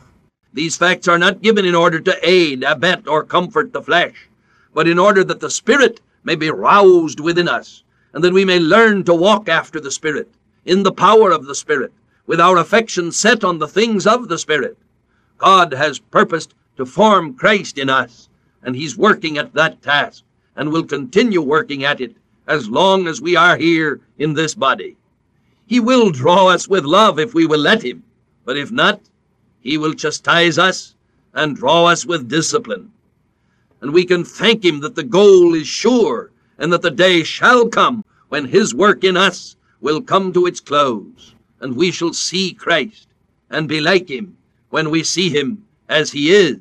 These 0.53 0.77
facts 0.77 1.07
are 1.07 1.19
not 1.19 1.41
given 1.41 1.65
in 1.65 1.75
order 1.75 1.99
to 1.99 2.17
aid, 2.27 2.63
abet, 2.63 3.07
or 3.07 3.23
comfort 3.23 3.71
the 3.71 3.81
flesh, 3.81 4.29
but 4.73 4.87
in 4.87 4.97
order 4.97 5.23
that 5.23 5.39
the 5.39 5.49
Spirit 5.49 6.01
may 6.23 6.35
be 6.35 6.49
roused 6.49 7.19
within 7.19 7.47
us, 7.47 7.83
and 8.13 8.23
that 8.23 8.33
we 8.33 8.45
may 8.45 8.59
learn 8.59 9.03
to 9.03 9.13
walk 9.13 9.47
after 9.47 9.79
the 9.79 9.91
Spirit, 9.91 10.31
in 10.65 10.83
the 10.83 10.91
power 10.91 11.31
of 11.31 11.45
the 11.45 11.53
Spirit, 11.53 11.93
with 12.25 12.39
our 12.39 12.57
affection 12.57 13.11
set 13.11 13.43
on 13.43 13.59
the 13.59 13.67
things 13.67 14.07
of 14.07 14.27
the 14.27 14.39
Spirit. 14.39 14.77
God 15.37 15.73
has 15.73 15.99
purposed 15.99 16.55
to 16.77 16.85
form 16.85 17.35
Christ 17.35 17.77
in 17.77 17.89
us, 17.89 18.27
and 18.63 18.75
He's 18.75 18.97
working 18.97 19.37
at 19.37 19.53
that 19.53 19.81
task, 19.81 20.23
and 20.55 20.71
will 20.71 20.83
continue 20.83 21.41
working 21.41 21.83
at 21.83 22.01
it 22.01 22.15
as 22.47 22.67
long 22.67 23.07
as 23.07 23.21
we 23.21 23.35
are 23.35 23.55
here 23.55 24.01
in 24.17 24.33
this 24.33 24.55
body. 24.55 24.97
He 25.67 25.79
will 25.79 26.09
draw 26.09 26.47
us 26.47 26.67
with 26.67 26.83
love 26.83 27.19
if 27.19 27.35
we 27.35 27.45
will 27.45 27.59
let 27.59 27.83
Him, 27.83 28.03
but 28.43 28.57
if 28.57 28.71
not, 28.71 28.99
He 29.61 29.77
will 29.77 29.93
chastise 29.93 30.57
us 30.57 30.95
and 31.33 31.55
draw 31.55 31.85
us 31.85 32.05
with 32.05 32.29
discipline. 32.29 32.91
And 33.81 33.93
we 33.93 34.05
can 34.05 34.23
thank 34.23 34.63
Him 34.63 34.79
that 34.81 34.95
the 34.95 35.03
goal 35.03 35.53
is 35.53 35.67
sure, 35.67 36.31
and 36.57 36.71
that 36.73 36.81
the 36.81 36.91
day 36.91 37.23
shall 37.23 37.67
come 37.67 38.03
when 38.29 38.45
His 38.45 38.73
work 38.73 39.03
in 39.03 39.15
us 39.15 39.55
will 39.81 40.01
come 40.01 40.33
to 40.33 40.45
its 40.45 40.59
close 40.59 41.33
and 41.61 41.75
we 41.75 41.91
shall 41.91 42.13
see 42.13 42.53
Christ 42.53 43.07
and 43.49 43.67
be 43.67 43.81
like 43.81 44.09
him 44.09 44.37
when 44.69 44.89
we 44.89 45.03
see 45.03 45.29
him 45.29 45.65
as 45.87 46.11
he 46.11 46.31
is. 46.31 46.59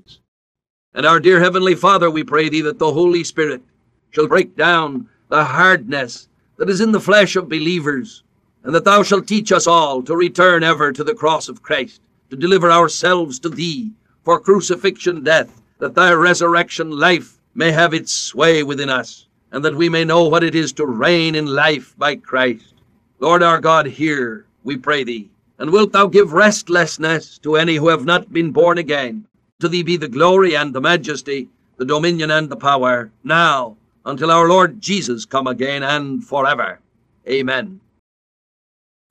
And 0.95 1.07
our 1.07 1.21
dear 1.21 1.41
Heavenly 1.41 1.75
Father, 1.75 2.11
we 2.11 2.25
pray 2.25 2.49
thee 2.49 2.63
that 2.63 2.79
the 2.79 2.93
Holy 2.93 3.23
Spirit 3.25 3.63
shall 4.11 4.27
break 4.27 4.57
down 4.57 5.09
the 5.29 5.45
hardness 5.45 6.29
that 6.57 6.71
is 6.71 6.81
in 6.81 6.93
the 6.93 7.01
flesh 7.01 7.37
of 7.37 7.49
believers, 7.49 8.25
and 8.65 8.75
that 8.75 8.85
thou 8.85 9.03
shalt 9.03 9.29
teach 9.29 9.53
us 9.53 9.67
all 9.67 10.03
to 10.03 10.17
return 10.17 10.65
ever 10.65 10.93
to 10.93 11.05
the 11.05 11.15
cross 11.15 11.49
of 11.49 11.63
Christ, 11.63 12.01
to 12.31 12.37
deliver 12.37 12.71
ourselves 12.71 13.39
to 13.41 13.49
thee 13.49 13.93
for 14.23 14.41
crucifixion 14.41 15.25
death, 15.25 15.63
that 15.79 15.95
thy 15.95 16.13
resurrection 16.13 16.91
life 16.91 17.39
may 17.55 17.73
have 17.73 17.95
its 17.95 18.13
sway 18.13 18.63
within 18.63 18.91
us, 18.91 19.27
and 19.53 19.65
that 19.65 19.75
we 19.75 19.89
may 19.89 20.05
know 20.05 20.29
what 20.29 20.45
it 20.45 20.55
is 20.55 20.73
to 20.73 20.87
reign 20.87 21.35
in 21.35 21.47
life 21.47 21.95
by 21.97 22.17
Christ. 22.17 22.75
Lord 23.21 23.43
our 23.43 23.61
God, 23.61 23.87
hear 23.87 24.47
we 24.65 24.77
pray 24.77 25.05
thee. 25.05 25.31
And 25.59 25.73
wilt 25.73 25.93
thou 25.93 26.07
give 26.07 26.33
restlessness 26.33 27.39
to 27.39 27.57
any 27.57 27.77
who 27.77 27.89
have 27.89 28.05
not 28.05 28.33
been 28.33 28.53
born 28.53 28.79
again? 28.79 29.27
To 29.61 29.69
thee 29.69 29.83
be 29.83 29.97
the 29.97 30.09
glory 30.09 30.55
and 30.55 30.73
the 30.73 30.81
majesty, 30.81 31.49
the 31.79 31.85
dominion 31.85 32.31
and 32.31 32.49
the 32.49 32.57
power, 32.57 33.11
now, 33.25 33.77
until 34.05 34.31
our 34.31 34.49
Lord 34.49 34.81
Jesus 34.81 35.25
come 35.25 35.47
again, 35.47 35.83
and 35.83 36.25
forever. 36.25 36.79
Amen. 37.27 37.81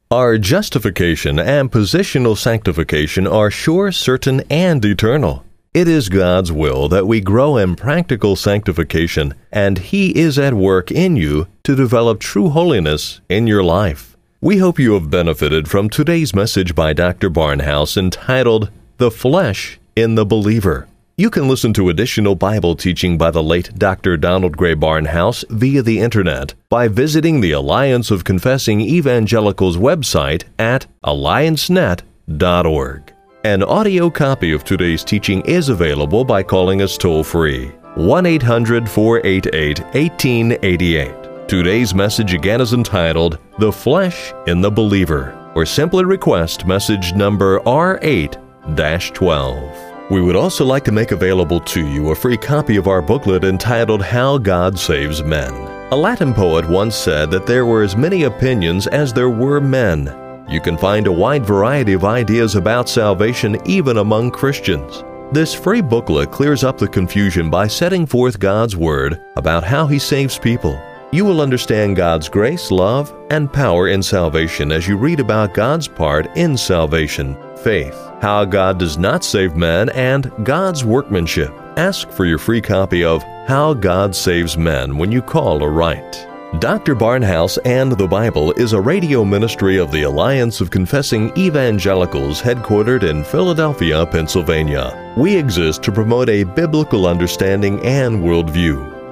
Our 0.09 0.37
justification 0.37 1.37
and 1.37 1.69
positional 1.69 2.37
sanctification 2.37 3.27
are 3.27 3.51
sure, 3.51 3.91
certain, 3.91 4.41
and 4.49 4.83
eternal. 4.85 5.43
It 5.73 5.89
is 5.89 6.07
God's 6.07 6.49
will 6.49 6.87
that 6.87 7.05
we 7.05 7.19
grow 7.19 7.57
in 7.57 7.75
practical 7.75 8.37
sanctification, 8.37 9.33
and 9.51 9.77
He 9.77 10.17
is 10.17 10.39
at 10.39 10.53
work 10.53 10.91
in 10.91 11.17
you 11.17 11.47
to 11.63 11.75
develop 11.75 12.21
true 12.21 12.47
holiness 12.47 13.19
in 13.27 13.47
your 13.47 13.65
life. 13.65 14.15
We 14.39 14.59
hope 14.59 14.79
you 14.79 14.93
have 14.93 15.09
benefited 15.09 15.69
from 15.69 15.89
today's 15.89 16.33
message 16.33 16.73
by 16.73 16.93
Dr. 16.93 17.29
Barnhouse 17.29 17.97
entitled 17.97 18.71
The 18.99 19.11
Flesh 19.11 19.77
in 19.93 20.15
the 20.15 20.25
Believer. 20.25 20.87
You 21.19 21.31
can 21.31 21.47
listen 21.47 21.73
to 21.73 21.89
additional 21.89 22.35
Bible 22.35 22.75
teaching 22.75 23.17
by 23.17 23.31
the 23.31 23.41
late 23.41 23.79
Dr. 23.79 24.17
Donald 24.17 24.55
Grey 24.55 24.75
Barnhouse 24.75 25.43
via 25.49 25.81
the 25.81 25.99
Internet 25.99 26.53
by 26.69 26.87
visiting 26.87 27.41
the 27.41 27.53
Alliance 27.53 28.11
of 28.11 28.23
Confessing 28.23 28.81
Evangelicals 28.81 29.77
website 29.77 30.43
at 30.59 30.85
alliancenet.org. 31.03 33.13
An 33.43 33.63
audio 33.63 34.11
copy 34.11 34.51
of 34.51 34.63
today's 34.63 35.03
teaching 35.03 35.41
is 35.47 35.69
available 35.69 36.23
by 36.23 36.43
calling 36.43 36.83
us 36.83 36.99
toll 36.99 37.23
free 37.23 37.69
1 37.95 38.27
800 38.27 38.87
488 38.87 39.79
1888. 39.95 41.47
Today's 41.47 41.95
message 41.95 42.35
again 42.35 42.61
is 42.61 42.73
entitled 42.73 43.39
The 43.57 43.71
Flesh 43.71 44.33
in 44.45 44.61
the 44.61 44.69
Believer, 44.69 45.33
or 45.55 45.65
simply 45.65 46.05
request 46.05 46.67
message 46.67 47.15
number 47.15 47.59
R8 47.61 49.15
12. 49.15 49.86
We 50.09 50.21
would 50.21 50.37
also 50.37 50.63
like 50.63 50.85
to 50.85 50.93
make 50.93 51.11
available 51.11 51.59
to 51.59 51.85
you 51.85 52.11
a 52.11 52.15
free 52.15 52.37
copy 52.37 52.77
of 52.77 52.87
our 52.87 53.01
booklet 53.01 53.43
entitled 53.43 54.01
How 54.01 54.37
God 54.37 54.79
Saves 54.79 55.21
Men. 55.21 55.51
A 55.91 55.95
Latin 55.95 56.33
poet 56.33 56.67
once 56.69 56.95
said 56.95 57.29
that 57.31 57.45
there 57.45 57.65
were 57.65 57.83
as 57.83 57.97
many 57.97 58.23
opinions 58.23 58.87
as 58.87 59.11
there 59.11 59.29
were 59.29 59.59
men. 59.59 60.45
You 60.47 60.61
can 60.61 60.77
find 60.77 61.07
a 61.07 61.11
wide 61.11 61.45
variety 61.45 61.91
of 61.91 62.05
ideas 62.05 62.55
about 62.55 62.87
salvation 62.87 63.57
even 63.65 63.97
among 63.97 64.31
Christians. 64.31 65.03
This 65.33 65.53
free 65.53 65.81
booklet 65.81 66.31
clears 66.31 66.63
up 66.63 66.77
the 66.77 66.87
confusion 66.87 67.49
by 67.49 67.67
setting 67.67 68.05
forth 68.05 68.39
God's 68.39 68.77
Word 68.77 69.21
about 69.35 69.65
how 69.65 69.87
He 69.87 69.99
saves 69.99 70.39
people. 70.39 70.81
You 71.17 71.25
will 71.25 71.41
understand 71.41 71.95
God's 71.95 72.29
grace, 72.29 72.69
love, 72.69 73.11
and 73.31 73.51
power 73.51 73.87
in 73.87 74.03
salvation 74.03 74.71
as 74.71 74.87
you 74.87 74.97
read 74.97 75.19
about 75.19 75.55
God's 75.55 75.87
part 75.87 76.27
in 76.37 76.55
salvation, 76.55 77.35
faith, 77.63 77.95
how 78.21 78.45
God 78.45 78.77
Does 78.77 78.99
Not 78.99 79.23
Save 79.23 79.55
Men, 79.55 79.89
and 79.89 80.31
God's 80.43 80.85
Workmanship. 80.85 81.51
Ask 81.75 82.11
for 82.11 82.25
your 82.25 82.37
free 82.37 82.61
copy 82.61 83.03
of 83.03 83.23
How 83.47 83.73
God 83.73 84.15
Saves 84.15 84.59
Men 84.59 84.95
when 84.95 85.11
you 85.11 85.23
call 85.23 85.63
or 85.63 85.71
write. 85.71 86.27
Dr. 86.59 86.95
Barnhouse 86.95 87.57
and 87.65 87.91
the 87.91 88.07
Bible 88.07 88.51
is 88.51 88.73
a 88.73 88.79
radio 88.79 89.25
ministry 89.25 89.77
of 89.77 89.91
the 89.91 90.03
Alliance 90.03 90.61
of 90.61 90.69
Confessing 90.69 91.35
Evangelicals 91.35 92.39
headquartered 92.43 93.01
in 93.01 93.23
Philadelphia, 93.23 94.05
Pennsylvania. 94.05 95.15
We 95.17 95.35
exist 95.35 95.81
to 95.81 95.91
promote 95.91 96.29
a 96.29 96.43
biblical 96.43 97.07
understanding 97.07 97.83
and 97.83 98.23
worldview. 98.23 98.96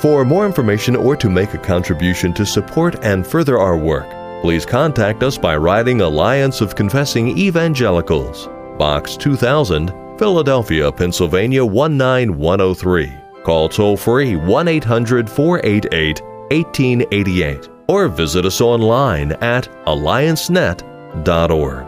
For 0.00 0.24
more 0.24 0.46
information 0.46 0.94
or 0.94 1.16
to 1.16 1.28
make 1.28 1.54
a 1.54 1.58
contribution 1.58 2.32
to 2.34 2.46
support 2.46 3.04
and 3.04 3.26
further 3.26 3.58
our 3.58 3.76
work, 3.76 4.08
please 4.42 4.64
contact 4.64 5.24
us 5.24 5.36
by 5.36 5.56
writing 5.56 6.02
Alliance 6.02 6.60
of 6.60 6.76
Confessing 6.76 7.36
Evangelicals, 7.36 8.46
Box 8.78 9.16
2000, 9.16 9.88
Philadelphia, 10.16 10.92
Pennsylvania 10.92 11.64
19103. 11.64 13.12
Call 13.42 13.68
toll 13.68 13.96
free 13.96 14.36
1 14.36 14.68
800 14.68 15.28
488 15.28 16.22
1888 16.52 17.68
or 17.88 18.06
visit 18.06 18.46
us 18.46 18.60
online 18.60 19.32
at 19.42 19.64
alliancenet.org. 19.86 21.87